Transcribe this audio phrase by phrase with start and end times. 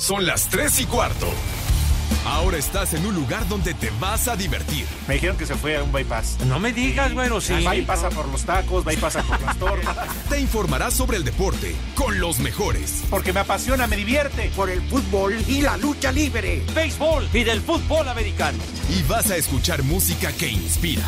[0.00, 1.26] Son las 3 y cuarto.
[2.24, 4.86] Ahora estás en un lugar donde te vas a divertir.
[5.06, 6.38] Me dijeron que se fue a un bypass.
[6.46, 7.62] No me digas, bueno, sí.
[7.62, 10.08] Va y pasa por los tacos, va y pasa por las tortas.
[10.30, 13.02] Te informarás sobre el deporte con los mejores.
[13.10, 14.50] Porque me apasiona, me divierte.
[14.56, 16.64] Por el fútbol y la lucha libre.
[16.74, 18.58] Béisbol y del fútbol americano.
[18.88, 21.04] Y vas a escuchar música que inspira.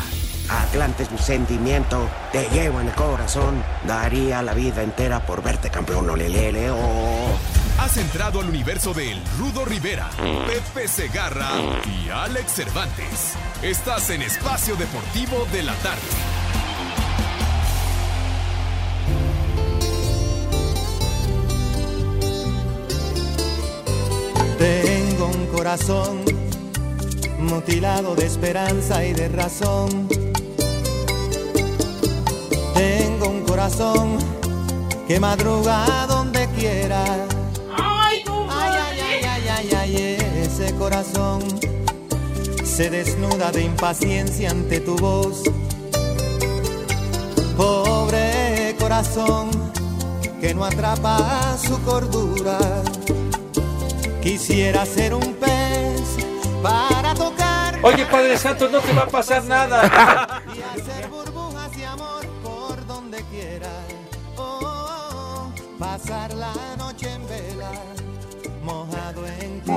[0.49, 3.63] Atlante es mi sentimiento, te llevo en el corazón.
[3.87, 7.62] Daría la vida entera por verte campeón, olelele, oh.
[7.79, 10.09] Has entrado al universo de El Rudo Rivera,
[10.47, 11.49] Pepe Segarra
[11.85, 13.33] y Alex Cervantes.
[13.61, 16.01] Estás en Espacio Deportivo de la Tarde.
[24.57, 26.23] Tengo un corazón
[27.39, 30.07] mutilado de esperanza y de razón.
[32.73, 34.17] Tengo un corazón
[35.07, 37.03] que madruga donde quiera.
[40.63, 41.41] Ese corazón
[42.63, 45.43] se desnuda de impaciencia ante tu voz.
[47.57, 49.49] Pobre corazón
[50.39, 52.57] que no atrapa su cordura.
[54.21, 56.01] Quisiera ser un pez
[56.61, 57.79] para tocar.
[57.83, 60.41] Oye, Padre Santo, no te va a pasar nada.
[60.55, 63.69] y hacer burbujas de amor por donde quiera.
[64.37, 66.72] Oh, pasar la noche
[69.65, 69.71] de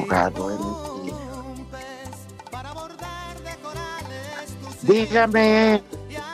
[3.62, 5.82] corales tus Dígame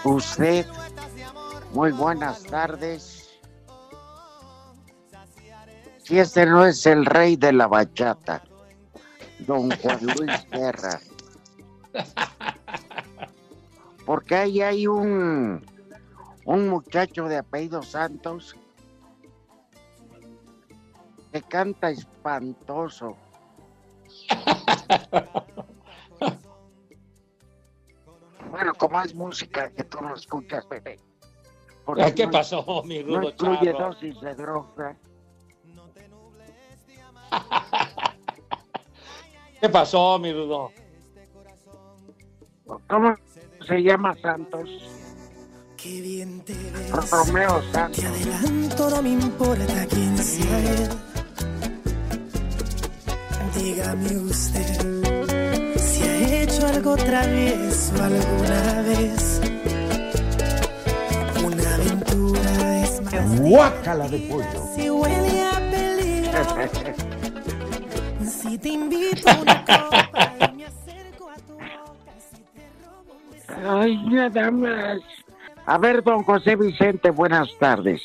[0.05, 0.67] usted,
[1.73, 3.41] muy buenas tardes.
[6.03, 8.43] Si este no es el rey de la bachata,
[9.41, 11.01] don Juan Luis Guerra.
[14.05, 15.65] Porque ahí hay un,
[16.45, 18.57] un muchacho de apellido Santos
[21.33, 23.17] que canta espantoso.
[28.51, 31.01] Bueno, como es música que tú no escuchas, Pepe.
[31.85, 33.87] Porque ¿Qué no, pasó, mi rudo No incluye charro?
[33.89, 34.97] dosis de droga.
[39.61, 40.71] ¿Qué pasó, mi rudo?
[42.89, 43.17] ¿Cómo
[43.67, 44.69] se llama Santos?
[45.77, 47.11] Qué bien te ves.
[47.11, 48.01] Romeo Santos.
[48.01, 50.89] Que adelanto no me importa quién sea él.
[53.55, 59.41] Dígame usted si ha hecho algo travieso alguna vez.
[61.45, 63.41] Una aventura es más.
[63.41, 64.67] Guácala de pollo.
[64.75, 66.45] Si huele a peligro.
[68.25, 72.13] si te invito a una copa y me acerco a tu boca.
[72.31, 73.81] Si te robo un beso.
[73.81, 74.99] Ay, nada más.
[75.67, 78.01] A ver, don José Vicente, buenas tardes.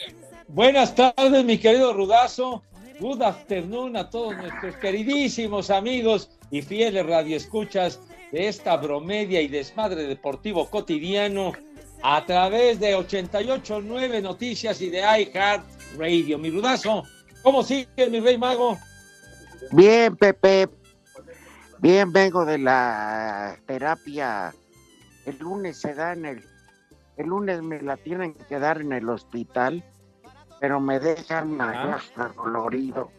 [0.49, 2.63] Buenas tardes, mi querido Rudazo.
[2.99, 7.99] Good afternoon a todos nuestros queridísimos amigos y fieles radioescuchas
[8.31, 11.53] de esta bromedia y desmadre deportivo cotidiano
[12.01, 15.63] a través de 88.9 Noticias y de iHeart
[15.97, 16.39] Radio.
[16.39, 17.03] Mi Rudazo,
[17.43, 18.79] ¿cómo sigues, mi rey mago?
[19.71, 20.67] Bien, Pepe.
[21.77, 24.55] Bien, vengo de la terapia.
[25.27, 26.43] El lunes se da en el.
[27.17, 29.83] El lunes me la tienen que dar en el hospital,
[30.59, 33.11] pero me dejan allá hasta dolorido.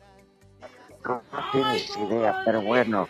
[1.04, 3.08] No, no tienes idea, pero bueno,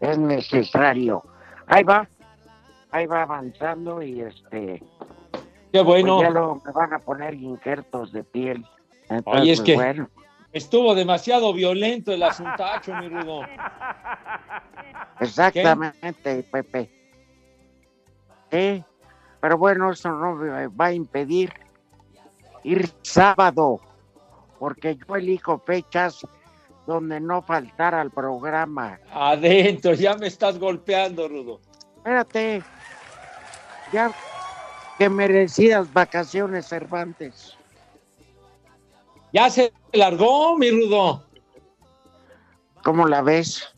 [0.00, 1.24] es necesario.
[1.66, 2.08] Ahí va,
[2.90, 4.82] ahí va avanzando y este.
[5.72, 6.16] Qué bueno.
[6.16, 8.66] pues ya luego me van a poner injertos de piel.
[9.08, 10.08] Entonces, Oye, es que bueno.
[10.52, 13.42] estuvo demasiado violento el asuntacho, mi Rudo.
[15.20, 16.90] Exactamente, Pepe.
[18.50, 18.84] Sí,
[19.40, 21.52] pero bueno, eso no me va a impedir
[22.64, 23.80] ir sábado,
[24.58, 26.26] porque yo elijo fechas
[26.86, 28.98] donde no faltar al programa.
[29.12, 31.60] Adentro, ya me estás golpeando, Rudo.
[31.96, 32.62] Espérate,
[33.92, 34.12] ya
[34.98, 37.56] que merecidas vacaciones, Cervantes.
[39.32, 41.24] Ya se largó, mi Rudo.
[42.82, 43.74] ¿Cómo la ves?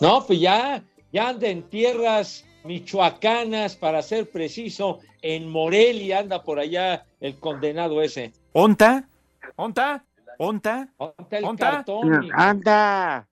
[0.00, 6.58] No, pues ya, ya anda en tierras michoacanas, para ser preciso, en Morelia anda por
[6.58, 8.32] allá el condenado ese.
[8.52, 9.08] ¿Onta?
[9.56, 10.04] ¿Onta?
[10.38, 10.88] ¿Onta?
[11.30, 11.70] El ¿Onta?
[11.70, 12.20] cartón.
[12.20, 12.36] mijo.
[12.38, 13.28] Anda,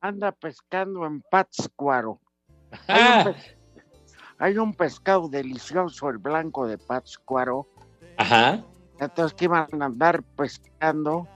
[0.00, 2.20] anda pescando en Pátzcuaro.
[2.88, 3.34] Hay Ah, un,
[4.38, 7.66] hay un pescado delicioso, el blanco de Pátzcuaro.
[8.16, 8.64] Ajá.
[9.00, 11.26] Entonces que iban a andar pescando,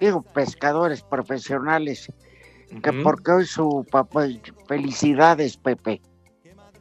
[0.00, 2.12] digo, pescadores profesionales,
[2.82, 3.02] que Ujú.
[3.02, 4.26] porque hoy su papá,
[4.66, 6.00] felicidades Pepe,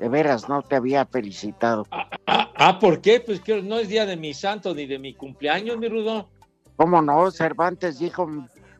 [0.01, 1.85] de veras no te había felicitado.
[1.91, 3.19] Ah, ah, ah, ¿por qué?
[3.19, 6.27] Pues que no es día de mi santo ni de mi cumpleaños, mi rudo.
[6.75, 7.29] ¿Cómo no?
[7.29, 8.27] Cervantes dijo,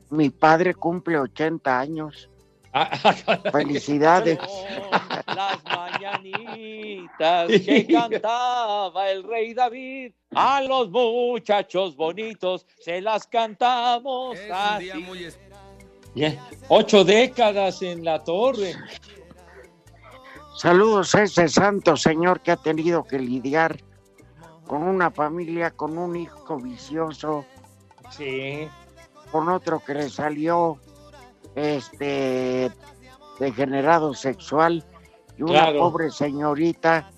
[0.10, 2.28] mi padre cumple 80 años,
[2.74, 2.90] Ah,
[3.52, 4.40] felicidades.
[5.28, 14.90] Las mañanitas que cantaba el rey David, a los muchachos bonitos se las cantamos así.
[16.16, 18.74] Ya, Ocho décadas en la torre.
[20.62, 23.80] Saludos a ese santo señor que ha tenido que lidiar
[24.68, 27.46] con una familia, con un hijo vicioso,
[28.12, 28.68] Sí.
[29.32, 30.78] con otro que le salió
[31.56, 32.72] este
[33.40, 34.86] degenerado sexual
[35.36, 35.80] y una Claro.
[35.80, 37.10] pobre señorita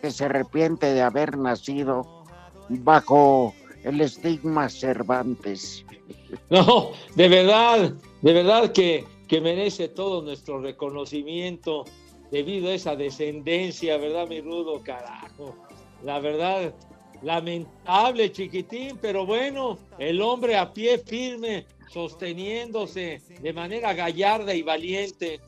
[0.00, 2.24] que se arrepiente de haber nacido
[2.70, 3.52] bajo
[3.84, 5.84] el estigma Cervantes.
[6.48, 7.92] No, de verdad,
[8.22, 11.84] de verdad que, que merece todo nuestro reconocimiento
[12.30, 14.82] debido a esa descendencia, ¿verdad, mi rudo?
[14.82, 15.56] Carajo.
[16.02, 16.74] La verdad,
[17.22, 25.40] lamentable, chiquitín, pero bueno, el hombre a pie firme, sosteniéndose de manera gallarda y valiente.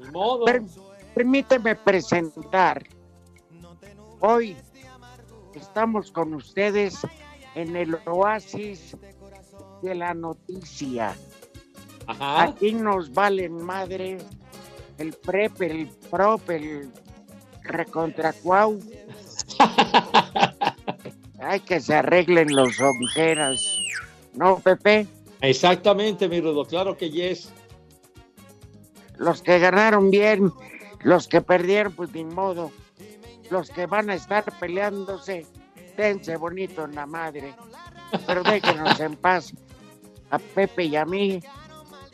[0.00, 0.44] Ni modo.
[0.44, 0.62] Per-
[1.14, 2.82] permíteme presentar.
[4.20, 4.56] Hoy
[5.54, 6.98] estamos con ustedes
[7.54, 8.96] en el oasis
[9.82, 11.16] de la noticia.
[12.06, 12.44] Ajá.
[12.44, 14.18] Aquí nos valen madre
[15.02, 16.90] el prep, el prop, el
[17.64, 18.80] recontracuau.
[21.40, 23.78] Hay que se arreglen los ojeras.
[24.34, 25.06] ¿No, Pepe?
[25.40, 27.52] Exactamente, mi rudo, claro que yes.
[29.16, 30.52] Los que ganaron bien,
[31.02, 32.70] los que perdieron, pues ni modo.
[33.50, 35.46] Los que van a estar peleándose,
[35.96, 37.54] dense bonito en la madre.
[38.26, 39.52] Pero déjenos en paz
[40.30, 41.42] a Pepe y a mí,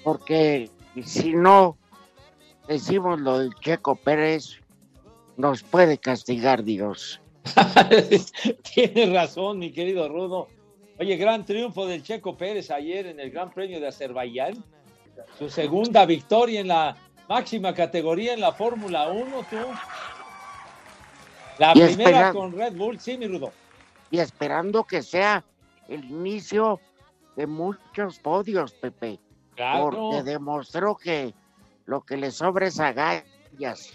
[0.02, 0.70] porque
[1.05, 1.78] si no
[2.69, 4.61] decimos lo del Checo Pérez,
[5.37, 7.20] nos puede castigar Dios.
[8.75, 10.49] Tienes razón, mi querido Rudo.
[10.99, 14.62] Oye, gran triunfo del Checo Pérez ayer en el Gran Premio de Azerbaiyán.
[15.38, 16.97] Su segunda victoria en la
[17.29, 19.56] máxima categoría en la Fórmula 1, tú.
[21.59, 23.53] La Y primera con Red Bull, sí, mi Rudo.
[24.11, 25.44] Y esperando que sea
[25.88, 26.81] el inicio
[27.37, 29.19] de muchos podios, Pepe.
[29.55, 29.91] Claro.
[29.91, 31.35] porque demostró que
[31.88, 33.90] lo que le sobra es agallas.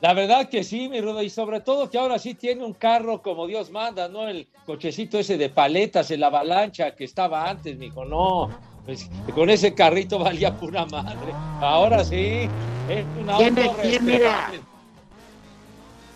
[0.00, 3.22] La verdad que sí, mi Rudo, y sobre todo que ahora sí tiene un carro
[3.22, 4.26] como Dios manda, ¿no?
[4.28, 8.50] El cochecito ese de paletas, el avalancha que estaba antes, mijo, no.
[8.84, 11.32] Pues, con ese carrito valía pura madre.
[11.60, 12.50] Ahora sí,
[12.88, 14.52] es un auto ¿Quién- era?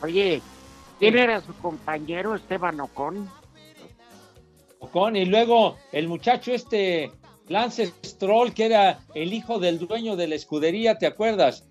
[0.02, 0.43] Oye,
[0.99, 3.28] ¿quién era su compañero Esteban Ocon?
[4.81, 7.12] Ocon, y luego el muchacho este,
[7.50, 11.64] Lance Stroll, que era el hijo del dueño de la escudería, ¿te acuerdas?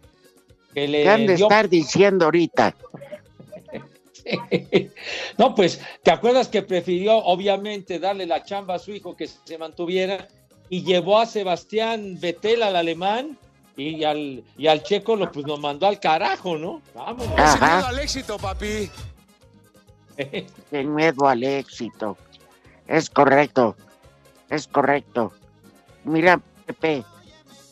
[0.73, 2.75] Que le ¿Qué han de dio- estar diciendo ahorita?
[5.39, 9.57] No, pues, ¿te acuerdas que prefirió, obviamente, darle la chamba a su hijo que se
[9.57, 10.27] mantuviera
[10.69, 13.37] y llevó a Sebastián Vettel al alemán
[13.75, 16.81] y al, y al checo lo, pues, nos mandó al carajo, ¿no?
[16.93, 17.39] Vámonos.
[17.39, 18.91] Ajá, al éxito, papi.
[20.69, 22.15] sin miedo al éxito.
[22.85, 23.75] Es correcto,
[24.49, 25.31] es correcto.
[26.03, 27.03] Mira, Pepe,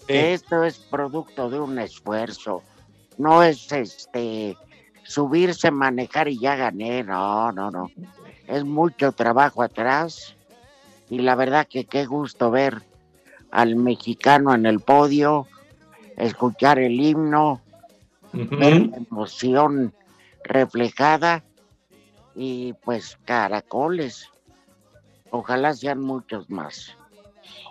[0.07, 2.63] que esto es producto de un esfuerzo.
[3.17, 4.57] No es este
[5.03, 7.03] subirse, manejar y ya gané.
[7.03, 7.91] No, no, no.
[8.47, 10.35] Es mucho trabajo atrás.
[11.09, 12.81] Y la verdad que qué gusto ver
[13.51, 15.47] al mexicano en el podio,
[16.17, 17.61] escuchar el himno,
[18.33, 19.93] ver la emoción
[20.43, 21.43] reflejada
[22.35, 24.29] y pues caracoles.
[25.31, 26.96] Ojalá sean muchos más.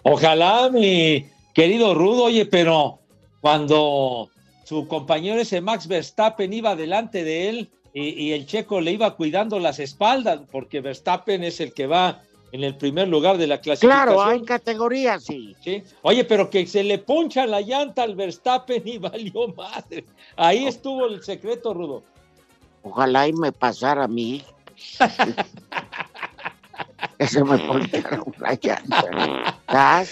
[0.08, 3.00] Ojalá, mi querido Rudo, oye, pero
[3.40, 4.30] cuando
[4.64, 9.16] su compañero ese Max Verstappen iba delante de él y, y el checo le iba
[9.16, 12.22] cuidando las espaldas, porque Verstappen es el que va
[12.52, 14.14] en el primer lugar de la clasificación.
[14.14, 15.56] Claro, hay categorías, sí.
[15.60, 15.82] Sí.
[16.02, 20.04] Oye, pero que se le poncha la llanta al Verstappen y valió madre.
[20.36, 22.04] Ahí estuvo el secreto, Rudo.
[22.84, 24.44] Ojalá y me pasara a mí.
[27.18, 30.04] que se me poncharon la llanta.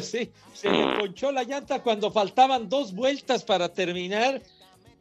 [0.00, 4.42] Sí, se le ponchó la llanta cuando faltaban dos vueltas para terminar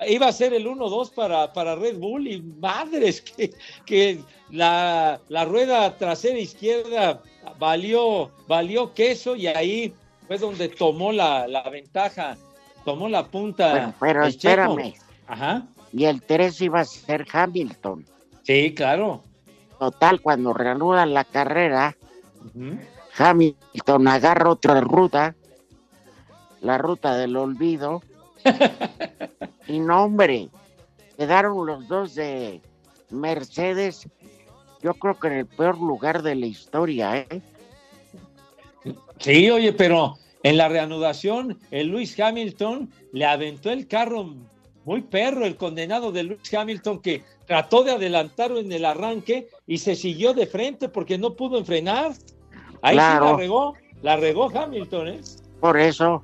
[0.05, 3.53] iba a ser el 1-2 para, para Red Bull y madres que,
[3.85, 7.21] que la, la rueda trasera izquierda
[7.57, 9.93] valió, valió queso y ahí
[10.27, 12.37] fue donde tomó la, la ventaja,
[12.85, 13.73] tomó la punta.
[13.73, 14.49] Pero, pero el Checo.
[14.49, 14.93] espérame.
[15.27, 15.67] Ajá.
[15.93, 18.05] Y el 3 iba a ser Hamilton.
[18.43, 19.23] Sí, claro.
[19.79, 21.96] Total, cuando reanudan la carrera.
[23.17, 25.36] Hamilton agarra otra ruta,
[26.62, 28.01] la ruta del olvido.
[29.67, 30.50] y no, hombre,
[31.17, 32.62] quedaron los dos de
[33.10, 34.07] Mercedes,
[34.81, 37.41] yo creo que en el peor lugar de la historia, ¿eh?
[39.19, 44.36] Sí, oye, pero en la reanudación, el Luis Hamilton le aventó el carro
[44.88, 49.79] muy perro, el condenado de Luis Hamilton, que trató de adelantarlo en el arranque y
[49.79, 52.13] se siguió de frente porque no pudo enfrenar.
[52.82, 53.25] Ahí Claro.
[53.25, 55.22] sí la regó, la regó Hamilton, ¿eh?
[55.60, 56.24] Por eso.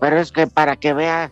[0.00, 1.30] Pero es que para que vea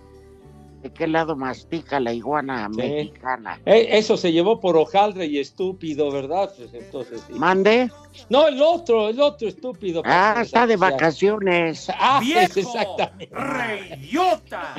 [0.82, 2.76] de qué lado mastica la iguana Sí.
[2.76, 3.60] mexicana.
[3.64, 6.52] Eh, Eso se llevó por hojaldre y estúpido, ¿verdad?
[6.56, 7.34] Pues entonces sí.
[7.34, 7.88] Mande.
[8.28, 10.02] No, el otro, el otro estúpido.
[10.04, 11.88] Ah, está de vacaciones.
[11.96, 12.40] Ah, ¡Viejo!
[12.40, 13.28] es exactamente.
[13.34, 14.74] ¡Reyota!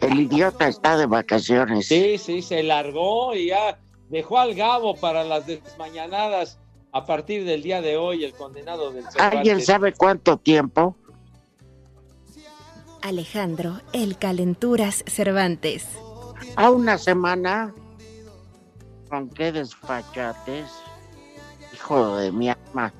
[0.00, 1.86] El idiota está de vacaciones.
[1.88, 3.78] Sí, sí, se largó y ya
[4.08, 6.58] dejó al Gabo para las desmañanadas
[6.92, 9.66] a partir del día de hoy, el condenado del ¿Alguien Cervantes.
[9.66, 10.96] sabe cuánto tiempo?
[13.02, 15.86] Alejandro, el Calenturas Cervantes.
[16.56, 17.74] A una semana.
[19.08, 20.66] ¿Con qué desfachates?
[21.74, 22.92] Hijo de mi alma.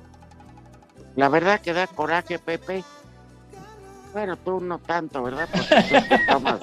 [1.15, 2.83] La verdad que da coraje, Pepe.
[4.13, 5.47] Bueno, tú no tanto, ¿verdad?
[5.53, 6.59] Porque tú te tomas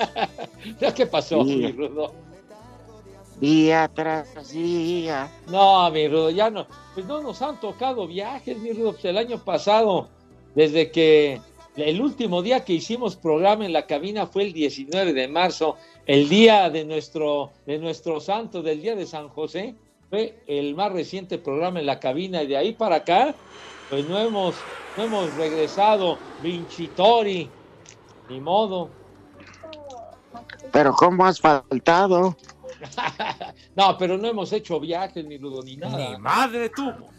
[0.80, 2.12] ¿Ya qué pasó, mi Rudo?
[3.40, 5.30] día tras día.
[5.48, 6.66] No, mi Rudo, ya no.
[6.94, 8.92] Pues no nos han tocado viajes, mi Rudo.
[8.92, 10.08] Pues el año pasado,
[10.54, 11.40] desde que
[11.76, 15.76] el último día que hicimos programa en la cabina fue el 19 de marzo,
[16.06, 19.74] el día de nuestro, de nuestro santo, del día de San José,
[20.10, 23.34] fue el más reciente programa en la cabina y de ahí para acá,
[23.90, 24.56] pues no hemos,
[24.98, 27.48] no hemos regresado, Vincitori,
[28.28, 28.90] ni modo.
[30.72, 32.36] Pero ¿cómo has faltado?
[33.76, 35.96] no, pero no hemos hecho viajes, ni Rudo, ni nada.
[35.96, 37.10] Ni madre tuvo.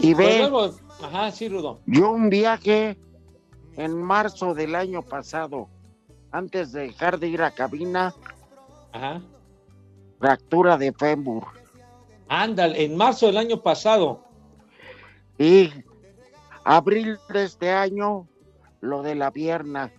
[0.00, 0.50] Y ve,
[1.00, 1.78] ajá, sí, Rudo.
[1.86, 2.98] yo un viaje
[3.76, 5.68] en marzo del año pasado,
[6.32, 8.12] antes de dejar de ir a cabina,
[8.92, 9.22] Ajá.
[10.18, 11.44] fractura de fémur.
[12.28, 14.27] Ándale, en marzo del año pasado.
[15.38, 15.70] Y
[16.64, 18.26] abril de este año,
[18.80, 19.92] lo de la pierna.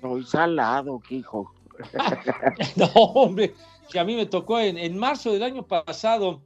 [0.00, 1.52] Soy salado, hijo.
[2.76, 3.54] No, hombre,
[3.90, 6.40] que a mí me tocó en, en marzo del año pasado,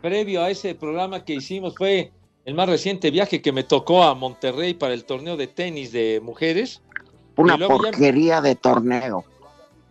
[0.00, 2.12] previo a ese programa que hicimos, fue
[2.44, 6.20] el más reciente viaje que me tocó a Monterrey para el torneo de tenis de
[6.22, 6.82] mujeres.
[7.36, 9.24] Una ya- porquería de torneo.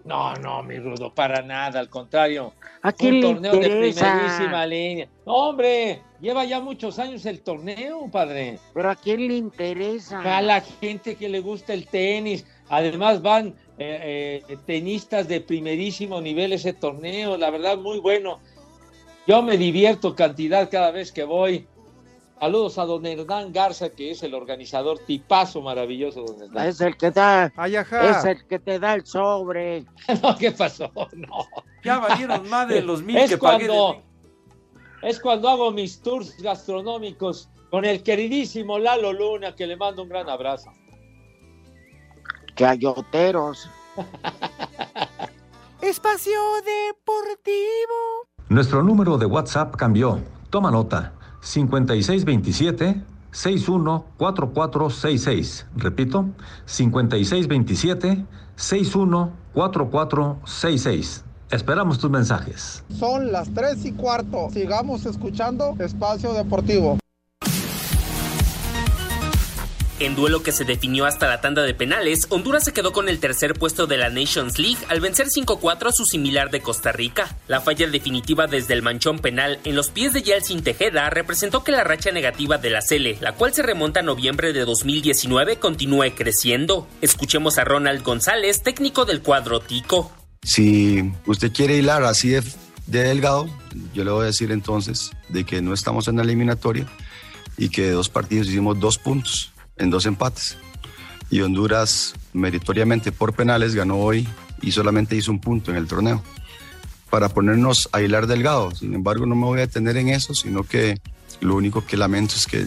[0.06, 2.54] No, no, mi rudo, para nada, al contrario.
[2.82, 5.08] ¿A Fue quién un torneo de primerísima línea.
[5.26, 8.60] No, hombre, lleva ya muchos años el torneo, padre.
[8.74, 10.38] Pero a quién le interesa.
[10.38, 12.46] A la gente que le gusta el tenis.
[12.70, 17.38] Además van eh, eh, tenistas de primerísimo nivel ese torneo.
[17.38, 18.40] La verdad, muy bueno.
[19.28, 21.68] Yo me divierto cantidad cada vez que voy.
[22.40, 26.24] Saludos a don Hernán Garza, que es el organizador tipazo maravilloso.
[26.24, 26.68] Don Hernán.
[26.68, 29.84] Es el que da, Ay, es el que te da el sobre.
[30.24, 30.92] No, ¿Qué pasó?
[31.14, 31.48] No.
[31.84, 33.68] Ya valieron más de los mil Es que pagué.
[35.02, 40.10] Es cuando hago mis tours gastronómicos con el queridísimo Lalo Luna, que le mando un
[40.10, 40.72] gran abrazo.
[42.56, 43.70] Chayoteros.
[45.82, 48.28] Espacio Deportivo.
[48.50, 50.20] Nuestro número de WhatsApp cambió.
[50.50, 51.14] Toma nota.
[51.42, 53.02] 5627
[53.32, 55.68] 614466.
[55.76, 56.30] Repito,
[56.66, 58.26] 5627
[58.56, 61.26] 614466.
[61.52, 62.84] Esperamos tus mensajes.
[62.98, 64.50] Son las 3 y cuarto.
[64.54, 67.00] Sigamos escuchando Espacio Deportivo.
[70.00, 73.20] En duelo que se definió hasta la tanda de penales, Honduras se quedó con el
[73.20, 77.36] tercer puesto de la Nations League al vencer 5-4 a su similar de Costa Rica.
[77.50, 81.74] La falla definitiva desde el manchón penal en los pies de Yeltsin Tejeda representó que
[81.74, 86.16] la racha negativa de la Cele, la cual se remonta a noviembre de 2019, continúe
[86.16, 86.88] creciendo.
[87.02, 90.14] Escuchemos a Ronald González, técnico del cuadro Tico.
[90.42, 92.44] Si usted quiere hilar así de,
[92.88, 93.50] de delgado,
[93.94, 96.88] yo le voy a decir entonces de que no estamos en la eliminatoria
[97.58, 100.58] y que de dos partidos hicimos dos puntos en dos empates.
[101.30, 104.28] Y Honduras, meritoriamente por penales, ganó hoy
[104.62, 106.24] y solamente hizo un punto en el torneo.
[107.10, 108.72] Para ponernos a hilar delgado.
[108.72, 111.00] Sin embargo, no me voy a detener en eso, sino que
[111.42, 112.66] Lo único que lamento es que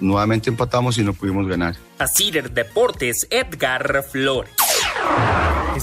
[0.00, 1.76] nuevamente empatamos y no pudimos ganar.
[1.98, 4.61] Así Deportes, Edgar Flores.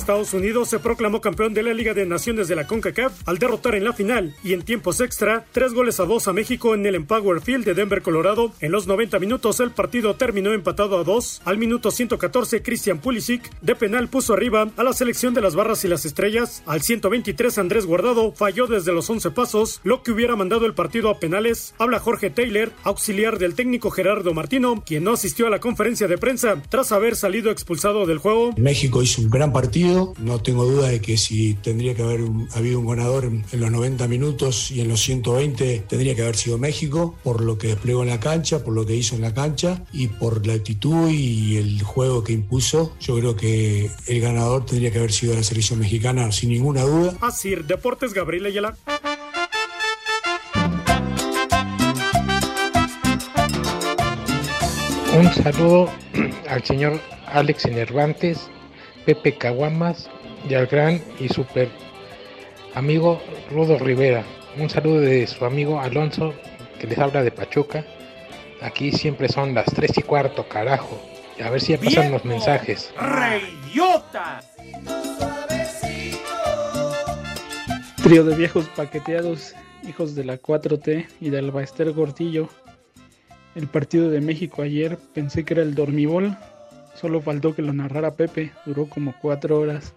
[0.10, 3.76] Estados Unidos se proclamó campeón de la Liga de Naciones de la CONCACAF al derrotar
[3.76, 6.96] en la final y en tiempos extra tres goles a dos a México en el
[6.96, 8.52] Empower Field de Denver, Colorado.
[8.62, 11.42] En los 90 minutos el partido terminó empatado a dos.
[11.44, 15.84] Al minuto 114 Christian Pulisic de penal puso arriba a la selección de las barras
[15.84, 16.64] y las estrellas.
[16.66, 21.10] Al 123 Andrés Guardado falló desde los 11 pasos, lo que hubiera mandado el partido
[21.10, 21.74] a penales.
[21.78, 26.18] Habla Jorge Taylor, auxiliar del técnico Gerardo Martino, quien no asistió a la conferencia de
[26.18, 28.54] prensa tras haber salido expulsado del juego.
[28.58, 32.22] México hizo un gran partido no tengo duda de que si tendría que haber
[32.54, 36.58] habido un ganador en, los 90 minutos y en los 120 tendría que haber sido
[36.58, 39.84] México por lo que desplegó en la cancha, por lo que hizo en la cancha
[39.92, 42.96] y por la actitud y el juego que impuso.
[43.00, 47.18] Yo creo que el ganador tendría que haber sido la selección mexicana sin ninguna duda.
[47.22, 48.76] Así, Deportes Gabriel Ayala.
[55.18, 55.90] Un saludo
[56.48, 58.50] al señor Alex Enervantes
[59.06, 60.10] Pepe Caguamas
[60.48, 61.70] y al gran y super
[62.76, 64.24] amigo Rudo Rivera.
[64.58, 66.34] Un saludo de su amigo Alonso
[66.80, 67.86] que les habla de Pachuca.
[68.62, 71.00] Aquí siempre son las 3 y cuarto, carajo.
[71.44, 72.94] A ver si ya pasan los mensajes.
[73.00, 74.42] ¡Reyota!
[78.04, 79.56] Trío de viejos paqueteados,
[79.88, 82.50] hijos de la 4T y del Baester Gordillo.
[83.56, 86.38] El partido de México ayer pensé que era el dormibol
[87.00, 89.94] Solo faltó que lo narrara Pepe, duró como cuatro horas.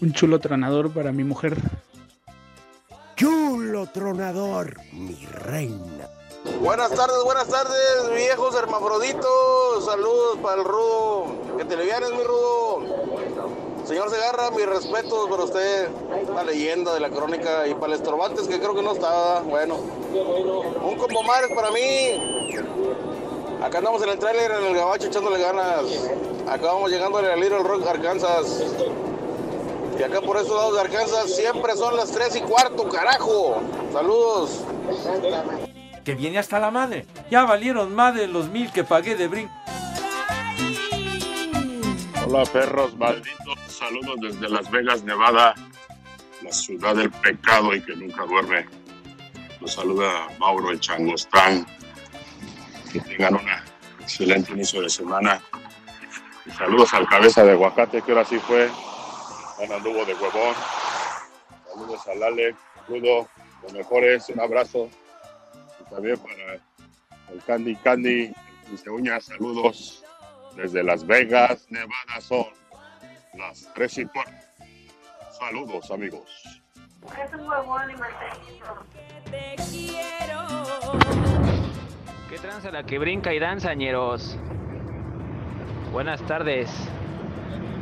[0.00, 1.56] Un chulo tronador para mi mujer.
[3.16, 6.08] Chulo tronador, mi reina.
[6.60, 9.84] Buenas tardes, buenas tardes, viejos hermafroditos.
[9.84, 11.56] Saludos para el rudo.
[11.58, 13.58] Que te le vienes, mi rudo.
[13.84, 15.88] Señor Segarra, mis respetos para usted,
[16.32, 19.40] la leyenda de la crónica y para el estorbantes que creo que no estaba.
[19.40, 22.54] Bueno, un combo mares para mí.
[23.62, 25.84] Acá andamos en el tráiler, en el gabacho, echándole ganas.
[26.46, 28.62] Acá vamos llegando al Little Rock, Arkansas.
[29.98, 33.60] Y acá por esos lados de Arkansas siempre son las 3 y cuarto, carajo.
[33.92, 34.62] Saludos.
[36.04, 37.04] Que viene hasta la madre.
[37.32, 39.52] Ya valieron más de los mil que pagué de brinco.
[42.24, 45.54] Hola perros malditos, saludos desde Las Vegas, Nevada,
[46.42, 48.66] la ciudad del pecado y que nunca duerme.
[49.60, 51.66] Los saluda Mauro el Changostán
[52.92, 53.48] que tengan un
[54.00, 55.40] excelente inicio de semana.
[56.46, 58.70] Y saludos al cabeza de aguacate, que ahora sí fue.
[59.58, 60.54] Un anduvo de huevón.
[61.66, 63.28] Saludos al Alex, Rudo,
[63.62, 64.88] lo mejores, un abrazo.
[65.80, 66.54] Y también para
[67.32, 68.32] el Candy Candy,
[68.70, 70.04] dice uñas, saludos
[70.56, 72.46] desde Las Vegas, Nevada son
[73.34, 74.34] las 3 y 4.
[75.38, 76.60] Saludos, amigos.
[77.24, 81.37] Es un huevón y Te quiero.
[82.28, 84.36] ¿Qué tranza la que brinca y danza, ñeros?
[85.92, 86.70] Buenas tardes.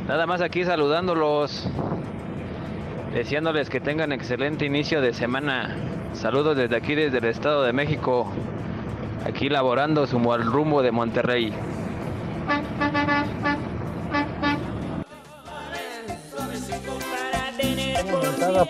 [0.07, 1.69] Nada más aquí saludándolos,
[3.13, 5.75] deseándoles que tengan excelente inicio de semana.
[6.13, 8.31] Saludos desde aquí, desde el Estado de México,
[9.25, 11.53] aquí laborando su al rumbo de Monterrey.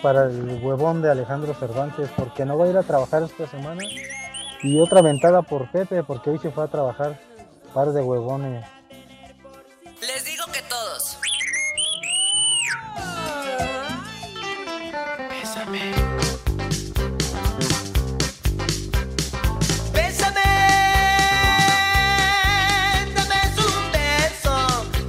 [0.02, 3.80] para el huevón de Alejandro Cervantes porque no va a ir a trabajar esta semana
[4.62, 7.20] y otra ventada por Pepe, porque hoy se fue a trabajar.
[7.74, 8.64] Par de huevones.
[10.00, 11.18] Les digo que todos.
[15.28, 15.92] Bésame.
[19.92, 20.40] Bésame.
[23.14, 24.56] Dame un beso.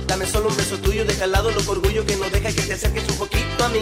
[0.06, 2.74] Dame solo un beso tuyo, deja al lado loco orgullo que no deja que te
[2.74, 3.82] acerques un poquito a mí.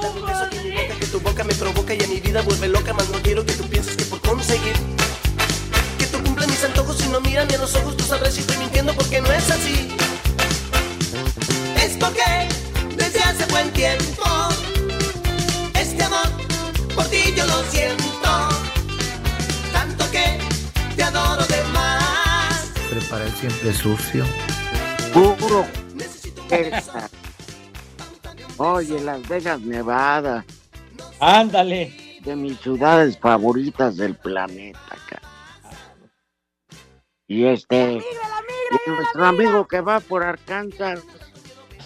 [0.00, 2.40] Dame un beso que mi boca, que tu boca me provoca y a mi vida
[2.42, 2.68] vuelve
[23.62, 24.24] Siempre sucio.
[25.12, 25.64] Puro.
[28.56, 30.44] Oye, Las Vegas, Nevada.
[31.20, 32.18] Ándale.
[32.24, 35.28] De mis ciudades favoritas del planeta, cara.
[37.28, 37.98] Y este.
[37.98, 41.00] Y nuestro amigo que va por Arkansas.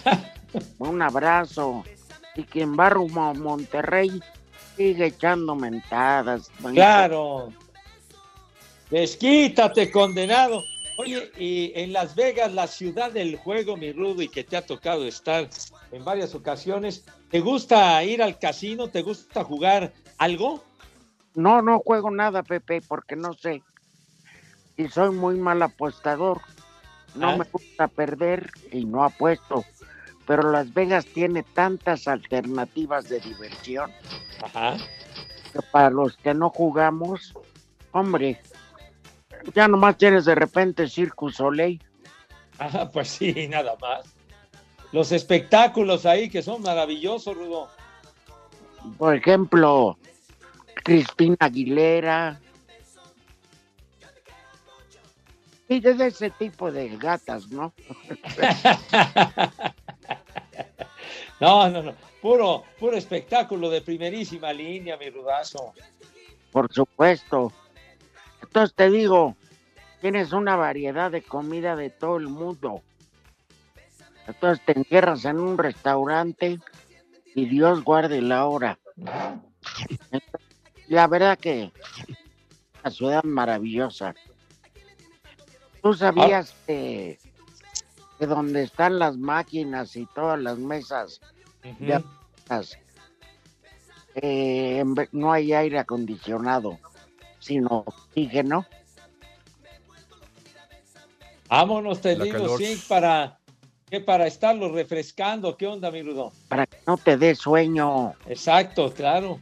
[0.79, 1.83] un abrazo.
[2.35, 4.19] Y quien va rumbo a Monterrey
[4.75, 6.49] sigue echando mentadas.
[6.73, 7.53] Claro.
[8.89, 10.63] Desquítate, condenado.
[10.97, 14.65] Oye, y en Las Vegas, la ciudad del juego, mi Rudo, y que te ha
[14.65, 15.47] tocado estar
[15.91, 18.89] en varias ocasiones, ¿te gusta ir al casino?
[18.89, 20.63] ¿Te gusta jugar algo?
[21.35, 23.61] No, no juego nada, Pepe, porque no sé.
[24.75, 26.41] Y soy muy mal apostador.
[27.13, 27.37] No Ah.
[27.37, 29.63] me gusta perder y no apuesto.
[30.25, 33.91] Pero Las Vegas tiene tantas alternativas de diversión
[34.41, 34.77] Ajá.
[35.53, 37.33] que para los que no jugamos,
[37.91, 38.41] hombre,
[39.53, 41.81] ya nomás tienes de repente Circus Soleil.
[42.59, 44.05] Ah, pues sí, nada más.
[44.91, 47.69] Los espectáculos ahí que son maravillosos, Rudo.
[48.97, 49.97] Por ejemplo,
[50.83, 52.39] Cristina Aguilera.
[55.69, 57.73] Y de ese tipo de gatas, ¿no?
[61.39, 61.93] No, no, no.
[62.21, 65.73] Puro, puro espectáculo de primerísima línea, mi rudazo.
[66.51, 67.51] Por supuesto.
[68.57, 69.35] Entonces te digo,
[70.01, 72.81] tienes una variedad de comida de todo el mundo.
[74.25, 76.57] Entonces te encierras en un restaurante
[77.35, 78.79] y Dios guarde la hora.
[80.87, 81.71] La verdad que
[82.81, 84.15] una ciudad maravillosa.
[85.83, 87.19] ¿Tú sabías que,
[88.17, 91.21] que donde están las máquinas y todas las mesas
[91.61, 92.79] de apuestas,
[94.15, 96.79] eh, no hay aire acondicionado,
[97.47, 98.65] sino oxígeno?
[101.47, 103.39] Vámonos, te digo, sí, para,
[103.89, 105.55] que para estarlo refrescando.
[105.55, 106.33] ¿Qué onda, mi Rudo?
[106.49, 108.13] Para que no te dé sueño.
[108.27, 109.39] Exacto, claro.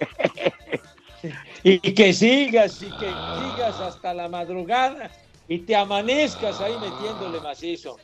[1.62, 5.10] y que sigas, y que sigas hasta la madrugada
[5.46, 7.98] y te amanezcas ahí metiéndole macizo.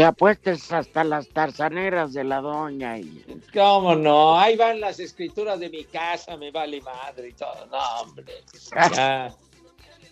[0.00, 4.40] Que apuestes hasta las tarzaneras de la doña y ¿Cómo no?
[4.40, 7.66] Ahí van las escrituras de mi casa, me vale madre y todo.
[7.66, 8.32] No, hombre.
[8.96, 9.30] Ya.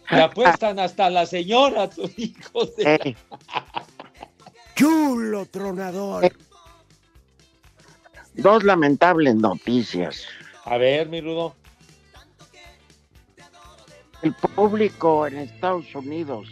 [0.07, 3.83] Te apuestan hasta la señora, tus hijos de la-
[4.77, 6.37] chulo tronador.
[8.35, 10.27] Dos lamentables noticias.
[10.66, 11.55] A ver, mi Rudo.
[14.20, 16.46] El público en Estados Unidos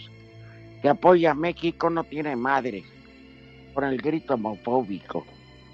[0.80, 2.95] que apoya a México no tiene madre
[3.76, 5.26] por el grito homofóbico.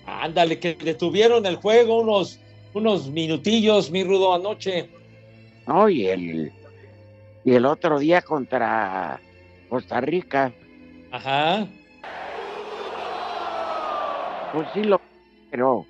[0.04, 2.40] Ándale, que detuvieron el juego unos,
[2.74, 4.90] unos minutillos, mi Rudo, anoche.
[5.68, 5.88] ¿no?
[5.88, 6.52] Y el,
[7.44, 9.20] y el otro día contra
[9.68, 10.52] Costa Rica,
[11.12, 11.68] Ajá.
[14.52, 15.00] pues sí lo,
[15.52, 15.86] pero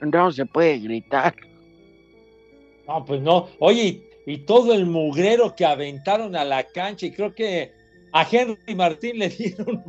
[0.00, 1.32] no se puede gritar.
[2.88, 3.50] No, pues no.
[3.60, 7.70] Oye, y, y todo el mugrero que aventaron a la cancha, y creo que
[8.12, 9.82] a Henry Martín le dieron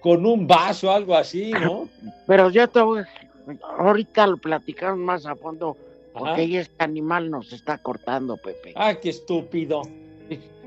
[0.00, 1.88] con un vaso, algo así, ¿no?
[2.26, 3.02] Pero yo te voy,
[3.78, 5.76] ahorita lo platicamos más a fondo,
[6.12, 8.72] porque ahí este animal nos está cortando, Pepe.
[8.76, 9.82] Ah, qué estúpido.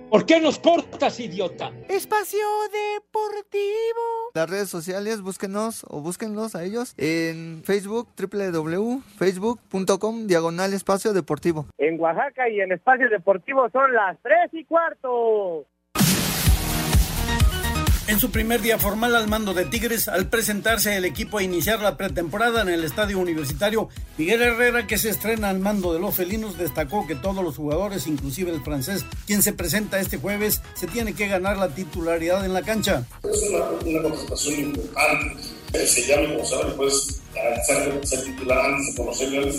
[0.09, 1.69] ¿Por qué nos cortas, idiota?
[1.89, 2.39] Espacio
[2.71, 4.31] Deportivo.
[4.33, 11.65] Las redes sociales, búsquenos o búsquenlos a ellos en Facebook, www.facebook.com, diagonal espacio deportivo.
[11.77, 15.65] En Oaxaca y en Espacio Deportivo son las tres y cuarto.
[18.07, 21.81] En su primer día formal al mando de Tigres, al presentarse el equipo a iniciar
[21.81, 26.15] la pretemporada en el estadio universitario, Miguel Herrera, que se estrena al mando de los
[26.15, 30.87] felinos, destacó que todos los jugadores, inclusive el francés, quien se presenta este jueves, se
[30.87, 33.05] tiene que ganar la titularidad en la cancha.
[33.23, 35.85] Es una, una importante.
[35.85, 37.21] Se llama, como saben, pues,
[37.67, 39.51] ser, titular antes de conocerlo,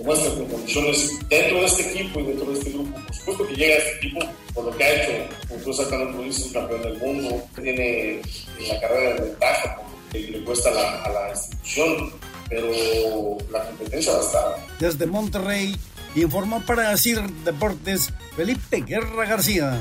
[0.00, 3.00] demuestre con condiciones dentro de este equipo y dentro de este grupo.
[3.00, 4.20] Por supuesto que llega a este equipo
[4.54, 8.22] por lo que ha hecho, tú sacando como dices, un campeón del mundo, tiene
[8.68, 12.12] la carrera de ventaja, porque le cuesta a la, a la institución,
[12.48, 14.66] pero la competencia va a estar.
[14.78, 15.76] Desde Monterrey,
[16.16, 19.80] informó para CIR Deportes Felipe Guerra García.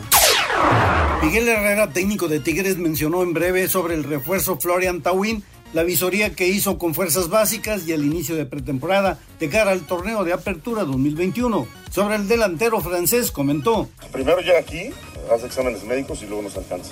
[1.24, 6.32] Miguel Herrera, técnico de Tigres, mencionó en breve sobre el refuerzo Florian Tawin, la visoría
[6.36, 10.34] que hizo con fuerzas básicas y el inicio de pretemporada de cara al torneo de
[10.34, 11.68] apertura 2021.
[11.92, 14.90] Sobre el delantero francés comentó, Primero llega aquí,
[15.34, 16.92] hace exámenes médicos y luego nos alcanza.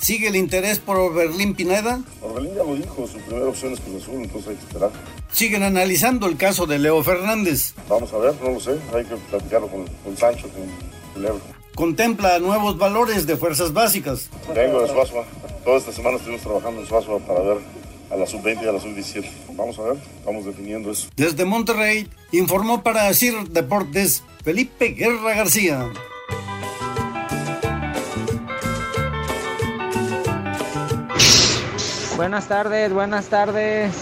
[0.00, 4.02] sigue el interés por Oberlín Pineda, Orbelín ya lo dijo, su primera opción es Cruz
[4.02, 4.90] Azul, entonces hay que esperar.
[5.32, 9.16] siguen analizando el caso de Leo Fernández, Vamos a ver, no lo sé, hay que
[9.16, 10.62] platicarlo con, con Sancho, con
[11.14, 11.40] Culebro.
[11.76, 14.28] contempla nuevos valores de fuerzas básicas.
[14.54, 15.24] Vengo de Suazua.
[15.64, 17.58] Toda esta semana estuvimos trabajando en Suazua para ver
[18.12, 19.24] a la sub-20 y a la sub-17.
[19.54, 21.08] Vamos a ver, estamos definiendo eso.
[21.16, 25.90] Desde Monterrey, informó para CIR Deportes Felipe Guerra García.
[32.16, 33.92] Buenas tardes, buenas tardes.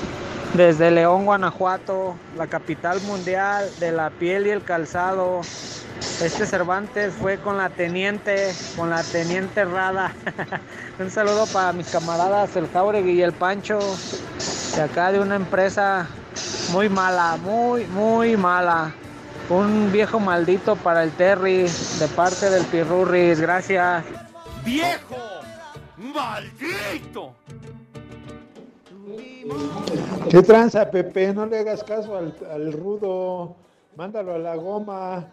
[0.55, 5.43] Desde León, Guanajuato, la capital mundial de la piel y el calzado.
[6.23, 10.13] Este Cervantes fue con la teniente, con la teniente Rada.
[10.99, 13.79] Un saludo para mis camaradas, el Jauregui y el Pancho,
[14.77, 16.07] de acá de una empresa
[16.73, 18.93] muy mala, muy, muy mala.
[19.49, 21.63] Un viejo maldito para el Terry
[21.99, 23.41] de parte del Pirurris.
[23.41, 24.05] Gracias.
[24.63, 25.17] ¡Viejo!
[25.97, 27.35] ¡Maldito!
[30.31, 31.33] ¿Qué tranza, Pepe?
[31.33, 33.57] No le hagas caso al, al rudo.
[33.97, 35.27] Mándalo a la goma.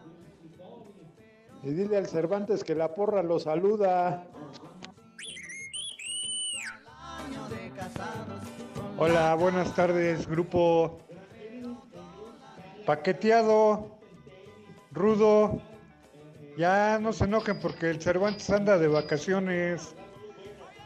[1.63, 4.27] Y dile al Cervantes que la porra lo saluda.
[8.97, 10.99] Hola, buenas tardes, grupo
[12.85, 13.99] paqueteado,
[14.91, 15.61] rudo.
[16.57, 19.95] Ya no se enojen porque el Cervantes anda de vacaciones.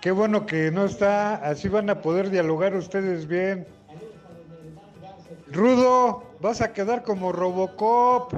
[0.01, 3.67] Qué bueno que no está, así van a poder dialogar ustedes bien.
[5.51, 8.33] Rudo, vas a quedar como Robocop.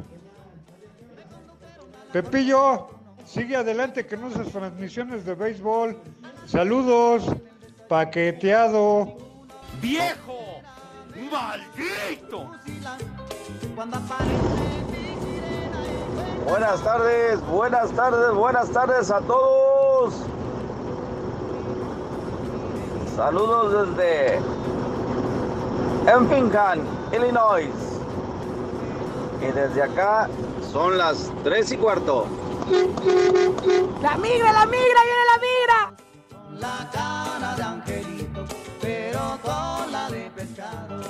[2.14, 2.90] Pepillo,
[3.26, 5.98] sigue adelante que no esas transmisiones de béisbol.
[6.46, 7.24] Saludos,
[7.90, 9.18] paqueteado.
[9.82, 10.62] ¡Viejo!
[11.32, 12.52] ¡Maldito!
[16.46, 20.14] Buenas tardes, buenas tardes, buenas tardes a todos.
[23.16, 24.40] Saludos desde
[26.06, 27.74] Empingham, Illinois.
[29.42, 30.30] Y desde acá
[30.74, 32.26] son las 3 y cuarto.
[34.02, 35.94] ¡La migra, la migra, viene la migra!
[36.60, 38.46] La cara de angelito,
[38.82, 41.04] pero cola de pescado.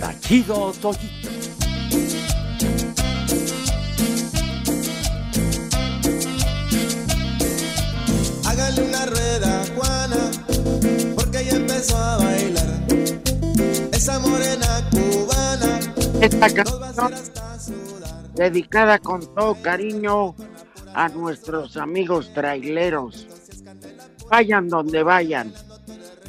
[0.00, 1.26] Tachido Toyito.
[11.86, 12.66] Empezó a bailar.
[13.92, 15.80] Esa morena cubana.
[16.20, 17.14] Esta canción
[18.34, 20.34] dedicada con todo cariño
[20.94, 23.26] a nuestros amigos traileros.
[24.30, 25.52] Vayan donde vayan.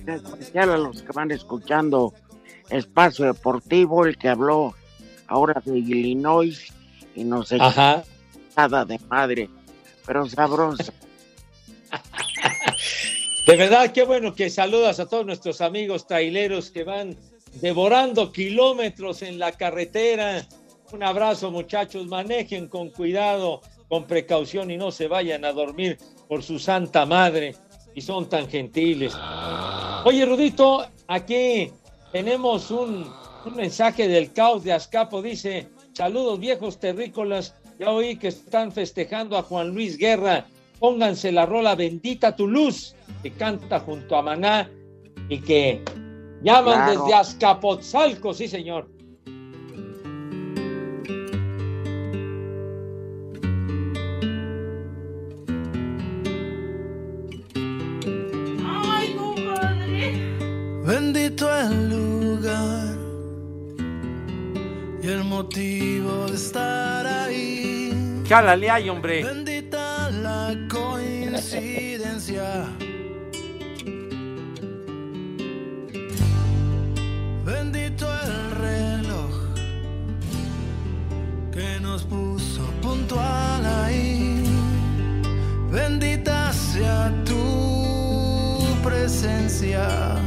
[0.05, 2.13] En especial a los que van escuchando
[2.69, 4.75] Espacio Deportivo, el que habló
[5.27, 6.71] ahora de Illinois
[7.15, 9.49] y no sé nada de madre,
[10.05, 10.93] pero sabrosa.
[13.47, 17.15] De verdad, qué bueno que saludas a todos nuestros amigos traileros que van
[17.61, 20.45] devorando kilómetros en la carretera.
[20.91, 22.07] Un abrazo, muchachos.
[22.07, 27.55] Manejen con cuidado, con precaución y no se vayan a dormir por su santa madre.
[27.95, 29.15] Y son tan gentiles.
[30.03, 31.71] Oye, Rudito, aquí
[32.11, 33.09] tenemos un,
[33.45, 35.21] un mensaje del caos de Azcapo.
[35.21, 37.55] Dice: Saludos, viejos terrícolas.
[37.79, 40.45] Ya oí que están festejando a Juan Luis Guerra.
[40.79, 44.69] Pónganse la rola Bendita tu luz, que canta junto a Maná
[45.29, 45.81] y que
[46.43, 47.03] llaman Claro.
[47.03, 48.87] desde Azcapotzalco, sí, señor.
[58.65, 60.13] Ay, compadre.
[60.85, 62.95] Bendito el lugar
[65.01, 67.91] y el motivo de estar ahí.
[68.25, 69.23] Chálale ahí, hombre.
[69.23, 69.56] Bendita
[70.69, 72.67] coincidencia.
[77.45, 79.31] Bendito el reloj
[81.51, 84.43] que nos puso puntual ahí.
[85.69, 90.17] Bendita sea tu presencia.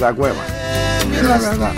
[0.00, 0.44] La hueva.
[1.12, 1.72] Es la verdad.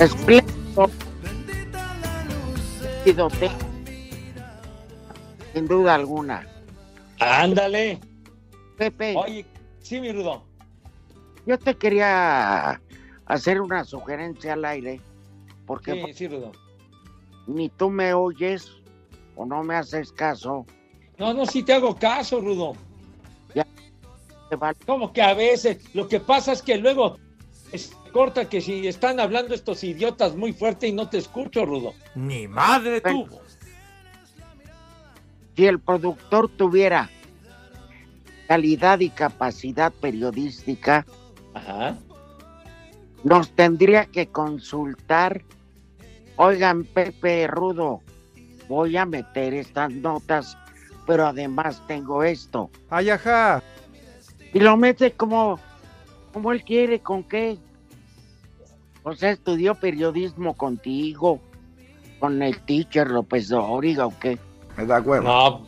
[0.00, 0.90] Espléndido,
[5.52, 6.46] Sin duda alguna.
[7.20, 8.00] Ándale.
[8.76, 9.14] Pepe.
[9.16, 9.46] Oye,
[9.80, 10.44] sí, mi Rudo.
[11.46, 12.80] Yo te quería
[13.26, 15.00] hacer una sugerencia al aire,
[15.66, 16.52] porque Sí, sí, Rudo.
[17.46, 18.70] ni tú me oyes
[19.36, 20.64] o no me haces caso.
[21.18, 22.74] No, no, sí te hago caso, Rudo.
[23.54, 23.66] Ya.
[24.86, 27.18] Como que a veces, lo que pasa es que luego
[27.72, 31.94] es corta que si están hablando estos idiotas muy fuerte y no te escucho, Rudo.
[32.14, 33.40] Ni madre tuvo.
[35.56, 37.08] Si el productor tuviera
[38.48, 41.06] calidad y capacidad periodística,
[43.24, 45.42] nos tendría que consultar.
[46.36, 48.00] Oigan, Pepe Rudo,
[48.68, 50.56] voy a meter estas notas
[51.06, 52.70] pero además tengo esto.
[52.90, 53.62] Ay, ajá.
[54.52, 55.58] Y lo mete como,
[56.32, 57.58] como él quiere, ¿con qué?
[59.02, 61.40] O sea, estudió periodismo contigo,
[62.18, 64.38] con el teacher López Dóriga o qué.
[64.76, 65.24] Me da huevo.
[65.24, 65.66] No.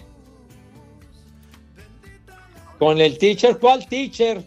[2.79, 4.45] Con el teacher, ¿cuál teacher?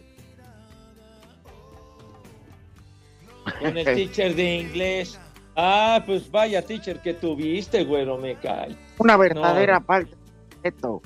[3.58, 5.18] Con el teacher de inglés.
[5.56, 8.76] Ah, pues vaya teacher que tuviste, güero, me cae.
[8.98, 11.02] Una verdadera falta de respeto.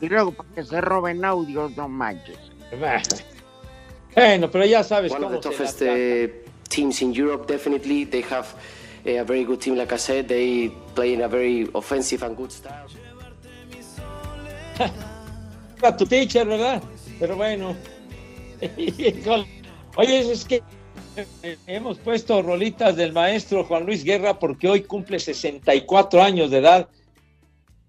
[0.00, 2.38] Y luego para que se roben audios, no manches.
[4.14, 7.46] Bueno, pero ya sabes One of cómo the se la toughest uh, teams in Europe,
[7.46, 8.04] definitely.
[8.04, 8.48] They have
[9.06, 10.26] uh, a very good team, like I said.
[10.26, 12.88] They play in a very offensive and good style.
[15.82, 16.82] a tu teacher, ¿verdad?
[17.20, 17.76] Pero bueno.
[19.96, 20.62] Oye, es que
[21.66, 26.88] hemos puesto rolitas del maestro Juan Luis Guerra porque hoy cumple 64 años de edad.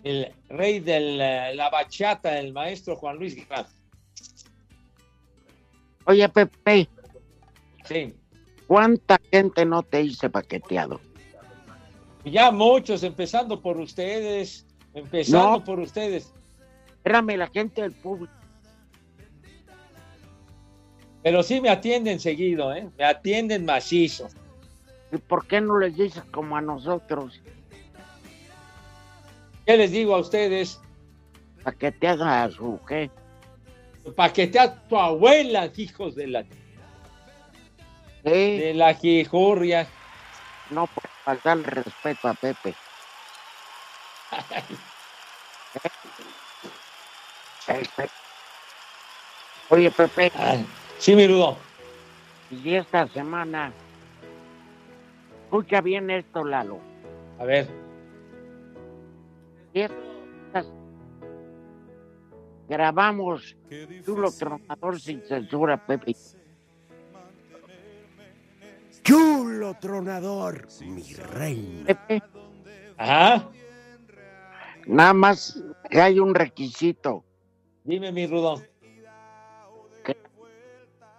[0.03, 3.67] El rey de la, la bachata, el maestro Juan Luis Guerra.
[6.05, 6.87] Oye, Pepe,
[7.85, 8.13] Sí.
[8.67, 10.99] ¿cuánta gente no te hice paqueteado?
[12.25, 14.65] Ya muchos, empezando por ustedes.
[14.93, 15.63] Empezando No.
[15.63, 16.33] por ustedes.
[16.97, 18.33] Espérame, la gente del público.
[21.23, 22.89] Pero sí me atienden seguido, ¿eh?
[22.97, 24.29] Me atienden macizo.
[25.11, 27.41] ¿Y por qué no les dices como a nosotros?
[29.65, 30.79] ¿Qué les digo a ustedes?
[31.63, 33.09] Paqueteada a su qué?
[34.15, 36.45] Paquetea tu abuela, hijos de la,
[38.23, 39.87] de la quijurria.
[40.69, 42.73] No puede faltar el respeto a Pepe.
[49.69, 50.31] Oye, Pepe.
[50.99, 51.57] Sí, mi Rudo.
[52.51, 53.71] Y esta semana.
[55.45, 56.79] Escucha bien esto, Lalo.
[57.39, 57.67] A ver.
[59.73, 60.65] Y esta-
[62.67, 63.55] Grabamos
[64.05, 66.15] Chulo Tronador sin censura, Pepe.
[69.01, 71.85] Chulo tronador, mi reina.
[71.87, 72.21] Pepe.
[72.97, 73.49] Ajá.
[74.85, 77.23] Nada más que hay un requisito.
[77.83, 78.61] Dime, mi Rudo.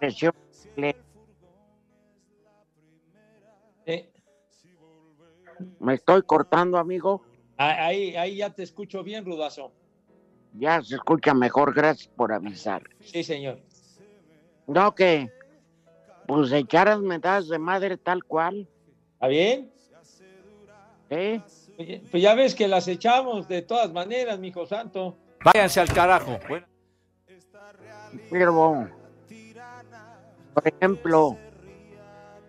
[0.01, 0.33] Presión
[3.85, 4.09] Eh,
[5.79, 7.21] Me estoy cortando, amigo.
[7.57, 9.71] ah, ahí, ahí ya te escucho bien, Rudazo.
[10.53, 12.81] Ya se escucha mejor, gracias por avisar.
[13.01, 13.59] Sí, señor.
[14.65, 15.29] No, que
[16.27, 18.67] pues echaras mentadas de madre tal cual.
[19.13, 19.71] ¿Está bien?
[21.11, 21.41] ¿Eh?
[21.77, 25.15] Oye, Pues ya ves que las echamos de todas maneras, mi hijo santo.
[25.45, 26.39] Váyanse al carajo.
[26.49, 26.65] Bueno,
[28.31, 28.87] Pero,
[30.53, 31.37] por ejemplo,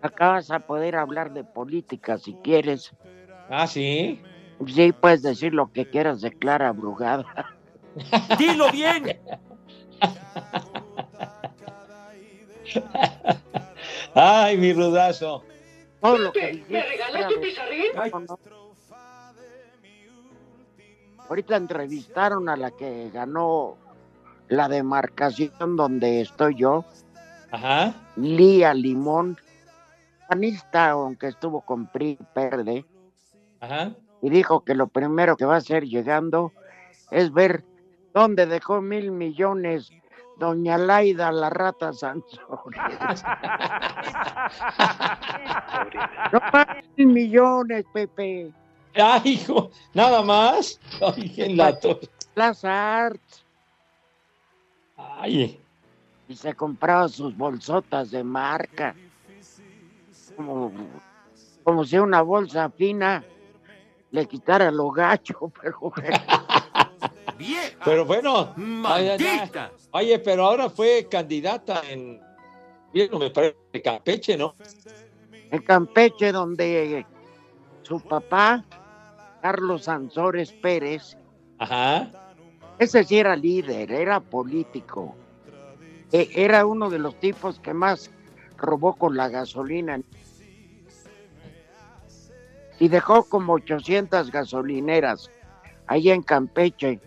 [0.01, 2.91] acá vas a poder hablar de política si quieres.
[3.49, 4.21] Ah, sí.
[4.67, 7.25] Sí, puedes decir lo que quieras de Clara Brugada.
[8.37, 9.19] Dilo bien.
[14.13, 15.43] Ay, mi rudazo.
[16.01, 17.85] Todo lo que dijiste ¿Me regalas tu pizarrín?
[21.29, 23.77] Ahorita entrevistaron a la que ganó
[24.49, 26.85] la demarcación donde estoy yo,
[27.53, 27.93] Ajá.
[28.15, 29.37] Lía Limón,
[30.27, 32.83] panista, aunque estuvo con PRI Verde,
[33.59, 33.91] Ajá.
[34.23, 36.51] y dijo que lo primero que va a hacer llegando
[37.11, 37.63] es ver
[38.11, 39.91] dónde dejó mil millones
[40.39, 42.41] doña Laida la rata Sansón.
[46.31, 48.51] no más mil millones, Pepe.
[48.95, 50.79] Ay, hijo, nada más.
[51.01, 51.77] Ay, en la
[52.33, 53.45] Las Arts.
[54.97, 55.62] Ay,
[56.27, 58.95] Y se compraba sus bolsotas de marca.
[60.35, 60.71] Como,
[61.63, 63.23] como si una bolsa fina
[64.11, 66.17] le quitara lo gacho, pero bueno.
[67.83, 68.55] pero bueno.
[69.91, 72.21] Oye, pero ahora fue candidata en.
[72.93, 74.55] Bien, me parece Campeche, ¿no?
[75.53, 77.05] en Campeche, donde
[77.83, 78.65] su papá,
[79.41, 81.15] Carlos Sansores Pérez,
[81.59, 82.09] Ajá.
[82.79, 85.15] ese sí era líder, era político.
[86.13, 88.09] E- Era uno de los tipos que más
[88.57, 89.99] robó con la gasolina.
[92.79, 95.29] Y dejó como 800 gasolineras
[95.87, 96.99] ahí en Campeche.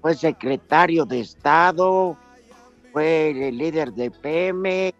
[0.00, 2.16] Fue secretario de Estado,
[2.92, 4.94] fue el líder de PM.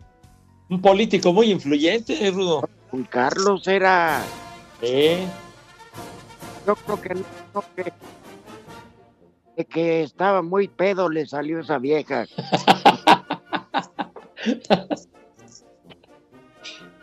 [0.70, 2.66] Un político muy influyente, ¿eh, Rudo.
[2.90, 4.22] Don Carlos era,
[4.80, 5.18] Sí.
[6.66, 12.24] yo creo que, no, que, que estaba muy pedo le salió esa vieja.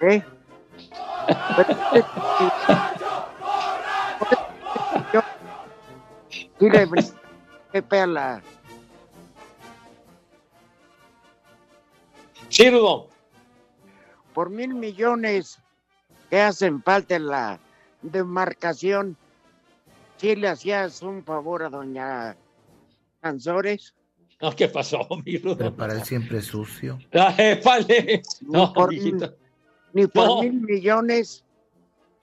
[0.01, 0.23] ¿Eh?
[6.59, 7.21] Sí le brincaron
[7.71, 8.41] Pepe a la...
[12.49, 13.07] Chirdo.
[14.33, 15.57] Por mil millones
[16.29, 17.59] que hacen falta en la
[18.01, 19.15] demarcación,
[20.17, 22.35] ¿sí le hacías un favor a doña
[23.21, 23.95] Ansores?
[24.51, 25.57] No, ¿qué pasó, mi Rudo?
[25.57, 26.97] Pero para él siempre es sucio.
[27.13, 28.21] Ah, vale.
[28.41, 29.35] No, por mijito.
[29.93, 30.41] Ni por No.
[30.41, 31.43] mil millones.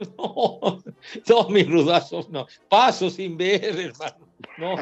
[0.17, 0.81] No,
[1.29, 2.47] no, mi rudazo, no.
[2.69, 4.29] Paso sin ver, hermano.
[4.57, 4.77] No.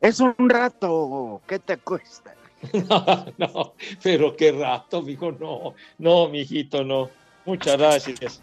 [0.00, 2.34] Es un rato, ¿qué te cuesta?
[2.88, 7.08] No, no, pero qué rato, mijo, no, no, mijito, no.
[7.44, 8.42] Muchas gracias.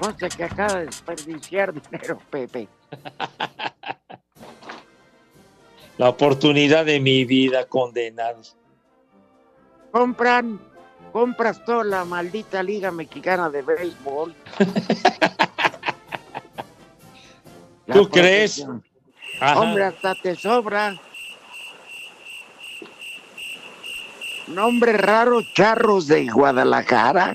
[0.00, 2.66] Conste que acaba de desperdiciar dinero, Pepe.
[5.98, 8.54] La oportunidad de mi vida, condenados.
[9.90, 10.60] Compran,
[11.12, 14.34] compras toda la maldita Liga Mexicana de Béisbol.
[17.92, 18.66] ¿Tú crees?
[19.40, 19.60] Ajá.
[19.60, 20.94] Hombre, hasta te sobra.
[24.48, 27.34] Nombre raro, charros de Guadalajara.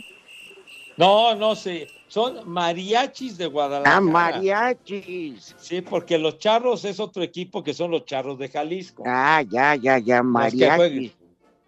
[0.97, 1.87] No, no sé.
[2.11, 3.95] Son mariachis de Guadalajara.
[3.95, 5.55] Ah, mariachis.
[5.57, 9.03] Sí, porque los charros es otro equipo que son los charros de Jalisco.
[9.07, 11.15] Ah, ya, ya, ya, Los que, juegan, mariachis.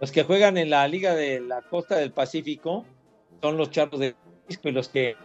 [0.02, 2.84] los que juegan en la Liga de la Costa del Pacífico
[3.42, 5.16] son los charros de Jalisco y los que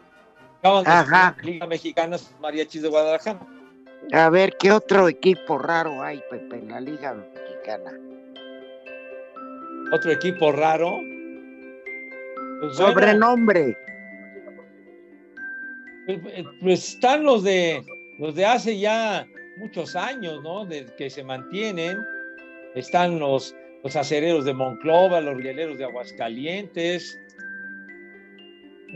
[0.61, 1.35] acaban de Ajá.
[1.37, 3.41] la Liga Mexicana son mariachis de Guadalajara.
[4.13, 7.91] A ver, ¿qué otro equipo raro hay, Pepe, en la Liga Mexicana?
[9.93, 10.97] Otro equipo raro.
[12.61, 13.77] Pues Sobrenombre.
[16.61, 17.85] Pues están los de
[18.19, 19.27] los de hace ya
[19.59, 20.65] muchos años, ¿no?
[20.65, 21.99] De, que se mantienen.
[22.75, 27.19] Están los, los acereros de Monclova, los rieleros de Aguascalientes.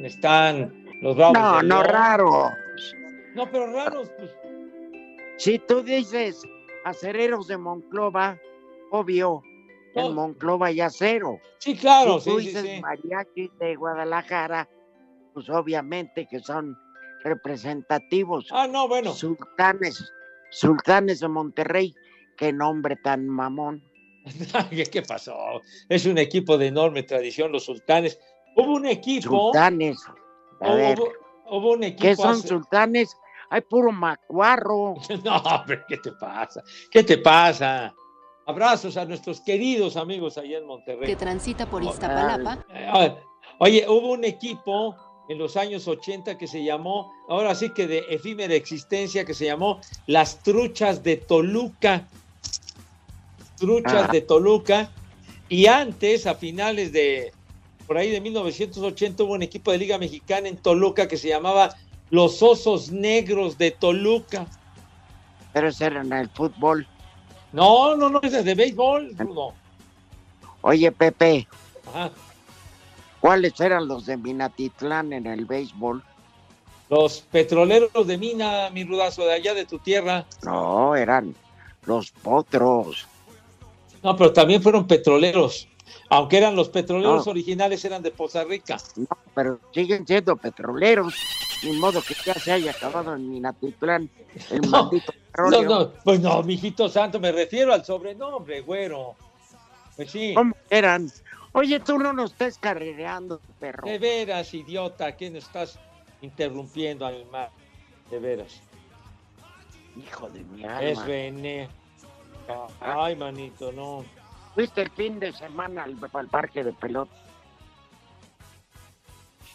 [0.03, 1.39] Están los bravos.
[1.39, 1.93] No, de no, León.
[1.93, 2.51] raro.
[3.35, 4.31] No, pero raros, pues.
[5.39, 6.43] Si tú dices
[6.85, 8.39] acereros de Monclova,
[8.91, 9.43] obvio,
[9.95, 11.41] en Monclova hay acero.
[11.59, 12.81] Sí, claro, Si tú sí, sí, dices sí.
[12.81, 14.69] mariachis de Guadalajara,
[15.35, 16.77] pues obviamente que son
[17.23, 18.47] representativos.
[18.51, 19.13] Ah, no, bueno.
[19.13, 20.13] Sultanes,
[20.51, 21.95] sultanes de Monterrey,
[22.37, 23.83] qué nombre tan mamón.
[24.71, 25.35] ¿Qué, pasó?
[25.89, 28.19] Es un equipo de enorme tradición, los sultanes.
[28.57, 29.53] Hubo un equipo.
[29.53, 29.99] Sultanes.
[30.61, 30.99] A hubo, ver,
[31.51, 32.03] hubo un equipo.
[32.03, 33.17] ¿qué son hace- sultanes?
[33.51, 34.95] Hay puro macuarro.
[35.25, 36.63] No, pero ¿qué te pasa?
[36.91, 37.93] ¿Qué te pasa?
[38.47, 41.07] Abrazos a nuestros queridos amigos allá en Monterrey.
[41.07, 42.59] que transita por Iztapalapa.
[43.59, 44.97] Oye, hubo un equipo
[45.29, 49.47] en los años 80 que se llamó, ahora sí que de efímera existencia, que se
[49.47, 52.07] llamó Las Truchas de Toluca.
[53.59, 54.13] Truchas Ah.
[54.13, 54.91] de Toluca.
[55.49, 57.33] Y antes, a finales de,
[57.87, 61.75] por ahí de 1980, hubo un equipo de Liga Mexicana en Toluca que se llamaba
[62.11, 64.47] Los Osos Negros de Toluca.
[65.53, 66.87] Pero ese era en el fútbol.
[67.53, 69.53] No, no, no, es de béisbol, Rudo.
[70.63, 71.47] Oye, Pepe,
[71.89, 72.11] Ajá.
[73.23, 76.03] ¿Cuáles eran los de Minatitlán en el béisbol?
[76.91, 80.27] Los petroleros de Mina, mi rudazo, de allá de tu tierra.
[80.43, 81.35] No, eran
[81.87, 83.07] los potros.
[84.03, 85.69] No, pero también fueron petroleros.
[86.11, 87.31] Aunque eran los petroleros No.
[87.31, 88.77] originales, eran de Poza Rica.
[88.97, 91.15] No, pero siguen siendo petroleros.
[91.63, 94.11] Ni modo que ya se haya acabado en Minatitlán
[94.51, 95.63] el maldito No, petróleo.
[95.71, 99.15] no, pues no, mijito santo, me refiero al sobrenombre, güero.
[99.97, 100.35] Pues sí.
[100.35, 101.09] ¿Cómo eran?
[101.53, 103.87] Oye, tú no nos estés carrereando, perro.
[103.87, 105.79] De veras, idiota, ¿quién estás
[106.23, 107.51] interrumpiendo, animal?
[108.11, 108.63] De veras.
[109.97, 110.83] Hijo de mi alma.
[110.83, 111.69] Es René.
[112.81, 114.05] Ay, manito, no.
[114.55, 117.13] Fuiste el fin de semana al, al parque de pelota.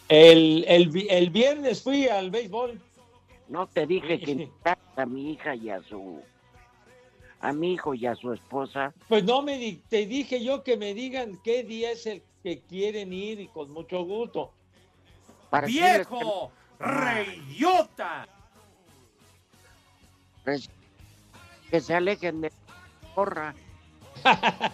[0.10, 2.80] El, el, el viernes fui al béisbol.
[3.50, 4.50] No te dije que
[4.96, 6.22] a mi hija y a su...
[7.42, 8.94] A mi hijo y a su esposa.
[9.08, 12.62] Pues no me di- te dije yo que me digan qué día es el que
[12.62, 14.52] quieren ir y con mucho gusto.
[15.50, 16.52] Para ¡Viejo!
[16.80, 16.86] Que,
[20.44, 20.70] pues,
[21.70, 22.52] que se alejen de
[23.16, 23.54] porra.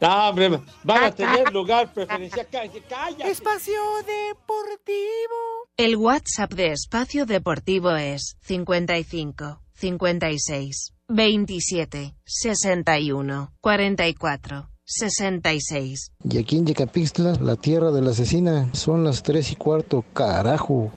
[0.00, 2.46] No, hombre, van a tener lugar preferencial.
[2.88, 3.30] Cállate.
[3.30, 5.57] Espacio Deportivo.
[5.80, 16.12] El WhatsApp de Espacio Deportivo es 55 56 27 61 44 66.
[16.24, 20.90] Y aquí en Yecapixtla, la tierra de la asesina, son las tres y cuarto, carajo.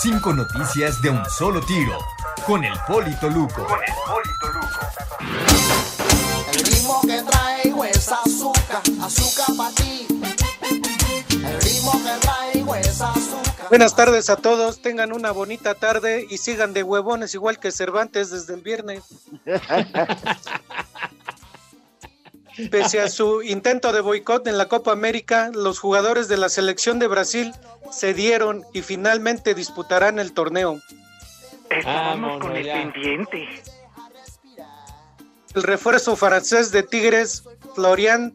[0.00, 1.98] Cinco noticias de un solo tiro.
[2.46, 3.66] Con el Polito Luco.
[6.52, 10.06] El ritmo que traigo es azúcar, azúcar para ti.
[13.68, 18.30] Buenas tardes a todos, tengan una bonita tarde y sigan de huevones igual que Cervantes
[18.30, 19.02] desde el viernes.
[22.70, 26.98] Pese a su intento de boicot en la Copa América, los jugadores de la selección
[26.98, 27.52] de Brasil
[27.92, 30.80] cedieron y finalmente disputarán el torneo.
[31.68, 33.62] Estábamos con el pendiente.
[35.54, 37.44] El refuerzo francés de Tigres,
[37.74, 38.34] Florian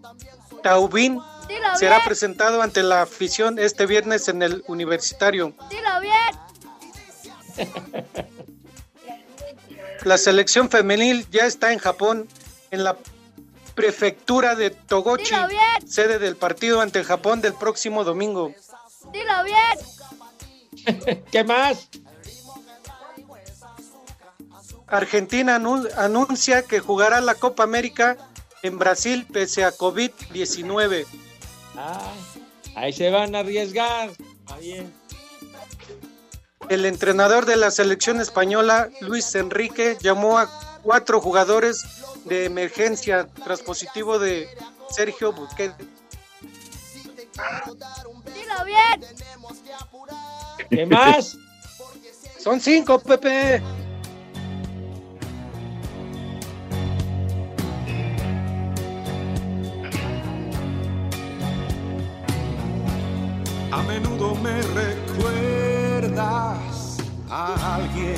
[0.63, 1.19] Taubin,
[1.51, 5.53] Dilo será presentado ante la afición este viernes en el Universitario.
[5.69, 6.31] Dilo bien.
[10.03, 12.27] La selección femenil ya está en Japón,
[12.71, 12.97] en la
[13.75, 15.87] prefectura de Togochi, Dilo bien.
[15.87, 18.51] sede del partido ante Japón del próximo domingo.
[19.11, 21.23] Dilo bien.
[21.31, 21.87] ¿Qué más?
[24.87, 28.17] Argentina anu- anuncia que jugará la Copa América
[28.63, 31.05] en Brasil pese a COVID-19.
[31.75, 32.13] Ah,
[32.75, 34.09] ahí se van a arriesgar.
[34.09, 34.93] Está bien.
[36.69, 41.83] El entrenador de la selección española, Luis Enrique, llamó a cuatro jugadores
[42.25, 44.47] de emergencia tras positivo de
[44.89, 45.75] Sergio Busquets.
[48.33, 49.01] Dilo bien.
[50.69, 51.37] ¿Qué más?
[52.37, 53.61] Son cinco, Pepe.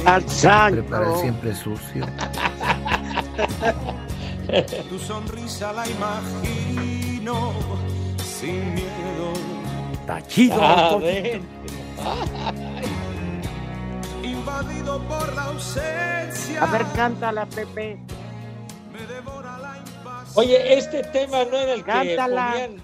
[0.05, 0.81] Al santo.
[0.81, 2.05] Preparar siempre sucio.
[4.89, 7.53] Tu sonrisa la imagino
[8.17, 9.33] sin miedo.
[9.93, 10.55] Está chido.
[10.57, 10.99] Toño.
[10.99, 11.41] ven.
[14.23, 16.61] Invadido por la ausencia.
[16.61, 17.99] A ver, cántala, Pepe.
[20.35, 22.51] Oye, este tema no era el que Cántala.
[22.51, 22.81] ponían.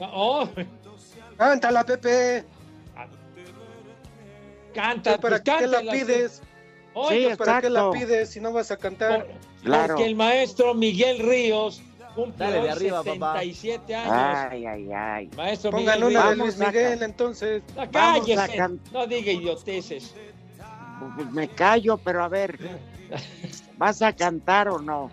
[0.00, 0.48] Oh,
[1.36, 2.44] Cántala, Pepe.
[4.72, 6.42] Canta, ¿Para pues qué la cántala, pides?
[6.94, 9.26] Oye, ¿Para qué la pides si no vas a cantar?
[9.62, 9.94] Claro.
[9.94, 11.82] Porque el maestro Miguel Ríos
[12.14, 13.34] cumple Dale de arriba, papá.
[13.40, 14.48] 77 años.
[14.50, 15.30] Ay, ay, ay.
[15.36, 16.36] Maestro Pongan Miguel una de.
[16.36, 17.62] Luis Miguel, entonces.
[17.76, 20.14] No, cállese, can- no diga idioteces.
[21.16, 22.58] Pues me callo, pero a ver.
[23.76, 25.10] ¿Vas a cantar o no?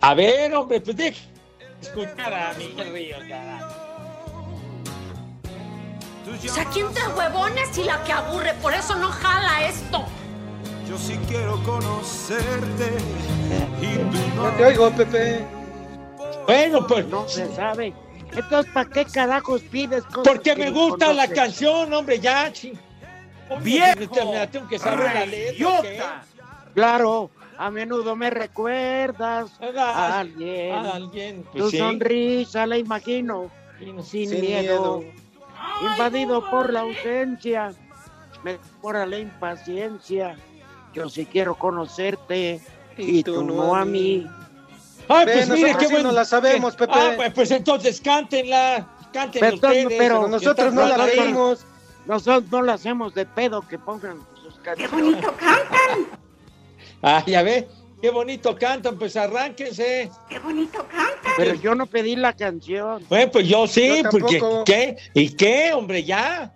[0.00, 1.20] A ver, hombre, pues deja
[1.80, 3.83] escuchar a Miguel Ríos, carajo.
[6.32, 8.54] O sea, ¿quién trae huevones y la que aburre?
[8.62, 10.04] Por eso no jala esto.
[10.88, 12.92] Yo sí quiero conocerte
[13.80, 14.50] y tú no.
[14.52, 15.44] Te oigo, Pepe.
[16.46, 17.92] Bueno, pues No se sabe.
[18.32, 22.52] Entonces, ¿para qué carajos pides cosas porque que me gusta la canción, hombre, ya,
[23.48, 25.52] la tengo que saber la letra.
[25.52, 25.54] ¿qué?
[25.56, 26.24] ¡Idiota!
[26.74, 30.74] Claro, a menudo me recuerdas a alguien.
[30.74, 31.78] a alguien, pues tu sí.
[31.78, 33.50] sonrisa la imagino
[34.02, 34.98] sin, Sin miedo.
[34.98, 35.23] miedo.
[35.82, 37.72] Invadido por la ausencia,
[38.42, 40.36] me mejora la impaciencia.
[40.92, 42.60] Yo sí quiero conocerte
[42.96, 44.26] y, tú, no a mí.
[45.08, 46.08] Ay, pues mire nosotros qué sí bueno.
[46.08, 46.92] no la sabemos, Pepe.
[46.94, 48.86] Ah, pues, pues entonces cántenla.
[49.12, 49.98] Cántenla Pero ustedes.
[49.98, 51.66] pero nosotros no la pedimos.
[52.06, 54.92] Nosotros no lo hacemos de pedo que pongan sus ¡Qué canciones.
[54.92, 56.06] bonito cantan!
[57.06, 57.68] Ah, ya ve.
[58.00, 60.10] Qué bonito cantan, pues arránquense.
[60.28, 61.32] ¡Qué bonito cantan!
[61.36, 63.02] Pero yo no pedí la canción.
[63.08, 64.40] Bueno, pues yo sí, Yo porque.
[64.66, 64.96] ¿qué?
[65.14, 66.04] ¿Y qué, hombre?
[66.04, 66.52] Ya.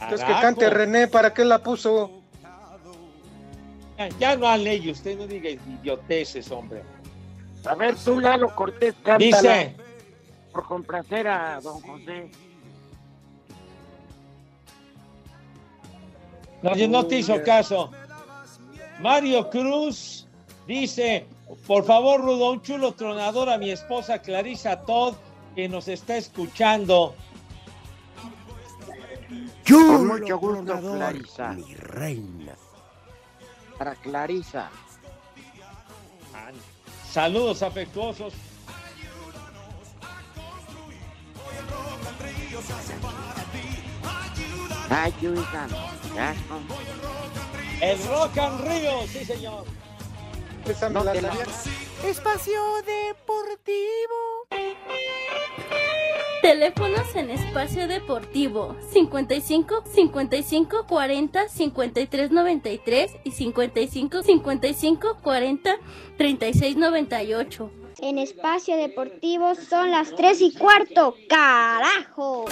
[0.00, 2.12] Entonces que cante René, ¿para qué la puso?
[3.98, 6.82] Ya, ya no ley, usted no diga idioteces, hombre.
[7.64, 9.76] A ver, tú, Lalo Cortés, cántala Dice,
[10.52, 12.30] por complacer a don José.
[16.62, 17.90] no, yo no te hizo caso.
[19.00, 20.26] Mario Cruz
[20.66, 21.26] dice,
[21.66, 25.14] por favor, Rudo, un chulo tronador a mi esposa Clarisa Todd,
[25.54, 27.14] que nos está escuchando.
[29.68, 31.52] Con mucho gusto, tronador, Clarisa.
[31.52, 32.54] Mi reina.
[33.78, 34.70] Para Clarisa.
[37.10, 38.34] Saludos afectuosos.
[44.90, 45.70] Ayudan.
[46.14, 46.34] Ya.
[47.80, 49.64] El Rock and Río, sí, señor.
[50.68, 51.30] Esa me la- sabía.
[52.04, 54.46] Espacio Deportivo.
[56.42, 65.76] Teléfonos en espacio deportivo 55 55 40 53 93 y 55 55 40
[66.16, 67.70] 36 98.
[68.00, 71.16] En espacio deportivo son las 3 y cuarto.
[71.28, 72.44] ¡Carajo!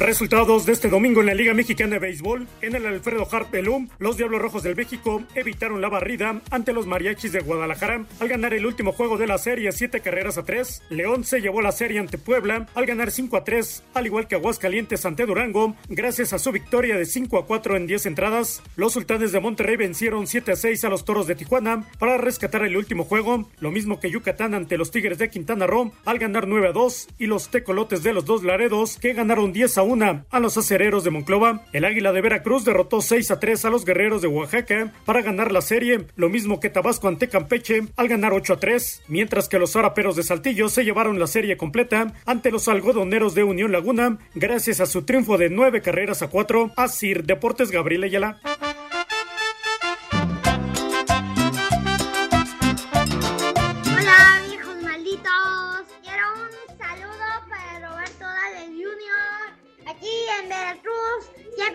[0.00, 2.48] Resultados de este domingo en la Liga Mexicana de Béisbol.
[2.62, 6.86] En el Alfredo Hart Pelum, los Diablos Rojos del México evitaron la barrida ante los
[6.86, 10.84] Mariachis de Guadalajara al ganar el último juego de la serie 7 carreras a 3.
[10.88, 14.36] León se llevó la serie ante Puebla al ganar 5 a 3, al igual que
[14.36, 18.62] Aguascalientes ante Durango, gracias a su victoria de 5 a 4 en 10 entradas.
[18.76, 22.64] Los Sultanes de Monterrey vencieron 7 a 6 a los Toros de Tijuana para rescatar
[22.64, 26.48] el último juego, lo mismo que Yucatán ante los Tigres de Quintana Roo al ganar
[26.48, 29.89] 9 a 2 y los Tecolotes de los dos Laredos que ganaron 10 a 1
[30.30, 31.64] a los acereros de Monclova.
[31.72, 35.50] El Águila de Veracruz derrotó 6 a 3 a los Guerreros de Oaxaca para ganar
[35.50, 39.58] la serie, lo mismo que Tabasco ante Campeche al ganar 8 a 3, mientras que
[39.58, 44.18] los Zaraperos de Saltillo se llevaron la serie completa ante los Algodoneros de Unión Laguna
[44.36, 48.38] gracias a su triunfo de 9 carreras a 4 a Sir Deportes Gabriel Ayala.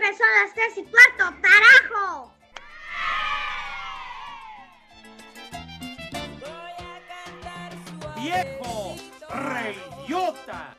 [0.05, 2.31] Siempre son las 3 y cuarto, carajo.
[8.21, 8.95] ¡Viejo!
[9.29, 10.75] ¡Reyota!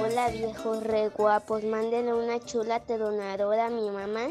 [0.00, 4.28] Hola viejos re guapos, mándenle una chula tronadora a mi mamá.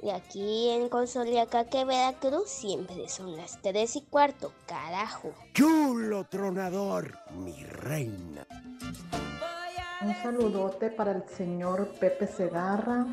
[0.00, 5.34] Y aquí en Consoliacaque, Veracruz, siempre son las 3 y cuarto, carajo.
[5.54, 8.46] Chulo tronador, mi reina.
[10.00, 13.04] Un saludote para el señor Pepe Segarra,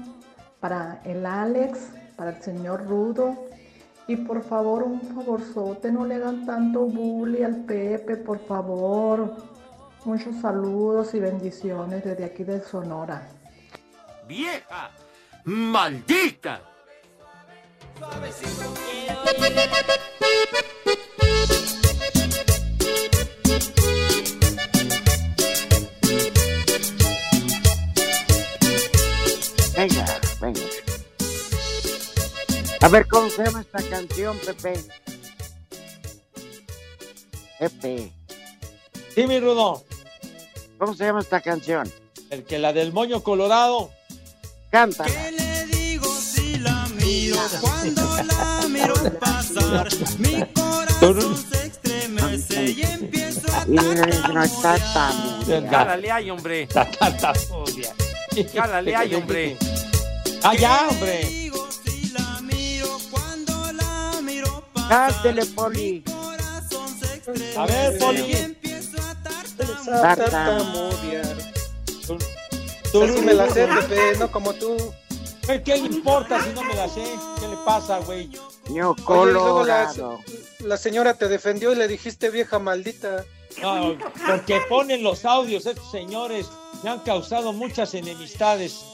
[0.59, 3.47] para el Alex, para el señor Rudo.
[4.07, 9.35] Y por favor, un favorzote, no le hagan tanto bully al Pepe, por favor.
[10.05, 13.27] Muchos saludos y bendiciones desde aquí de Sonora.
[14.27, 14.91] ¡Vieja!
[15.45, 16.61] ¡Maldita!
[29.87, 30.61] Venga, venga.
[32.81, 34.83] A ver, ¿cómo se llama esta canción, Pepe?
[37.59, 38.11] Pepe.
[39.13, 39.83] Sí, mi Rudo.
[40.79, 41.91] ¿Cómo se llama esta canción?
[42.31, 43.91] El que la del moño colorado.
[44.71, 45.13] Cántala.
[46.99, 49.87] miro cuando la miro pasar.
[50.17, 55.67] Mi corazón se estremece y empiezo a No está tan.
[55.69, 56.67] Cálale ahí, hombre.
[58.53, 59.57] Cálale ahí, hombre.
[60.47, 61.49] Ah, ya, hombre.
[64.87, 66.03] Cántele, Poli.
[67.57, 68.55] A ver, Poli.
[72.91, 74.77] Tú sí me la sé, Pepe, no como tú.
[75.65, 77.03] ¿Qué importa si no me la sé?
[77.39, 78.29] ¿Qué le pasa, güey?
[78.69, 80.19] Ño Oye, y luego la, colorado.
[80.59, 83.25] la señora te defendió y le dijiste vieja maldita.
[83.63, 86.45] No, porque ponen los audios estos señores.
[86.83, 88.85] Me han causado muchas enemistades.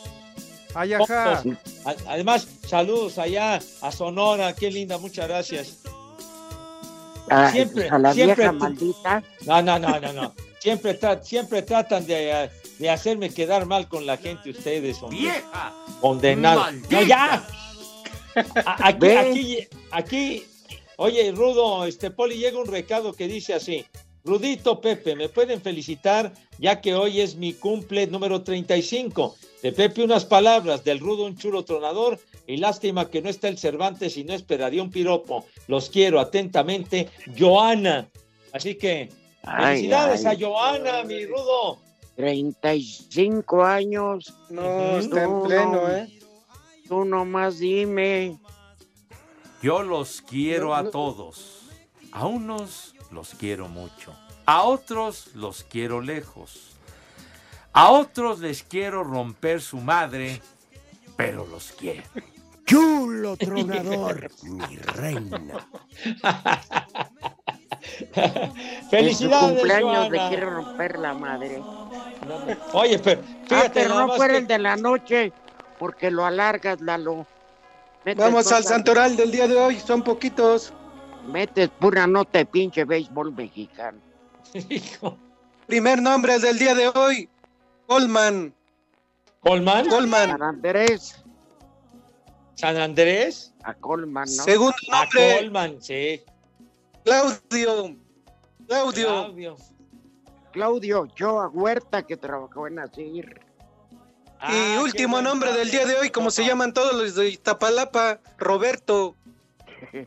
[0.74, 1.43] Ay, ajá.
[2.07, 4.53] Además, saludos allá a Sonora.
[4.55, 5.78] Qué linda, muchas gracias.
[7.30, 9.24] A, Siempre, a la siempre vieja maldita.
[9.45, 10.34] No, no, no, no, no.
[10.59, 15.19] Siempre, tra- siempre tratan de, de hacerme quedar mal con la gente ustedes, hombre.
[15.19, 15.74] ¡Vieja!
[16.01, 16.65] Condenado.
[16.89, 17.45] No, ya.
[18.65, 20.45] A- Aquí, aquí, aquí,
[20.97, 23.86] oye, Rudo, este Poli, llega un recado que dice así.
[24.24, 29.36] Rudito Pepe, me pueden felicitar ya que hoy es mi cumple número 35.
[29.62, 33.57] De Pepe unas palabras, del Rudo un chulo tronador y lástima que no está el
[33.59, 35.45] Cervantes y no esperaría un piropo.
[35.68, 38.09] Los quiero atentamente, Joana.
[38.53, 39.09] Así que
[39.43, 40.36] Ay, felicidades ay.
[40.43, 41.78] a Joana, mi Rudo.
[42.16, 44.34] 35 años.
[44.49, 46.20] No, está en Tú pleno, no- ¿eh?
[46.88, 48.38] Tú nomás dime.
[49.62, 51.59] Yo los quiero a todos.
[52.12, 54.14] A unos los quiero mucho.
[54.45, 56.70] A otros los quiero lejos.
[57.74, 60.41] A otros les quiero romper su madre,
[61.15, 62.03] pero los quiero.
[62.65, 65.67] Chulo tronador, mi reina.
[68.89, 70.09] Felicidades, En su cumpleaños Joana.
[70.09, 71.63] le quiere romper la madre.
[72.74, 75.34] Oye, pero Ah, fíjate, pero no fuera que- el de la noche,
[75.80, 77.26] porque lo alargas, Lalo.
[78.05, 80.74] Metes Vamos al santoral del día de hoy, son poquitos.
[81.28, 83.99] Metes pura nota de pinche béisbol mexicano.
[85.67, 87.30] Primer nombre del día de hoy,
[87.92, 88.56] Colman.
[89.42, 89.89] ¿Colman?
[89.89, 90.30] Colman.
[90.30, 91.26] San Andrés.
[92.56, 93.54] San Andrés.
[93.64, 94.44] A Colman, ¿no?
[94.44, 96.22] Segundo A nombre, Colman, sí.
[97.04, 97.98] Claudio.
[98.66, 99.08] Claudio.
[99.08, 99.58] Claudio.
[100.54, 103.42] Claudio Joa Huerta, que trabajó en Asir.
[104.48, 109.18] Y último nombre del día de hoy, como se llaman todos los de Iztapalapa, Roberto.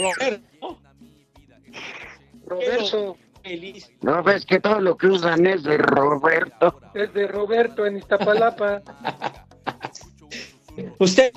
[0.00, 0.80] Roberto.
[2.44, 3.16] Roberto.
[3.44, 3.90] Feliz.
[4.02, 6.80] No ves que todo lo que usan es de Roberto.
[6.94, 8.82] Es de Roberto en Iztapalapa.
[10.98, 11.32] Usted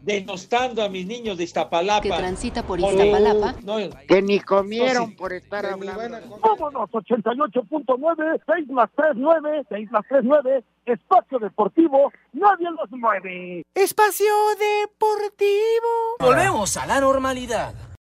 [0.00, 2.02] denostando a mis niños de Iztapalapa.
[2.02, 3.54] Que transita por Iztapalapa.
[3.62, 3.76] No,
[4.06, 5.14] Que ni comieron No, sí.
[5.14, 6.38] por estar hablando.
[6.40, 13.64] Vámonos, 88.9, 6 más 3, 9, 6 más 3, 9, espacio deportivo, nadie los mueve.
[13.74, 14.26] Espacio
[14.58, 15.88] Deportivo.
[16.20, 17.74] Volvemos a la normalidad.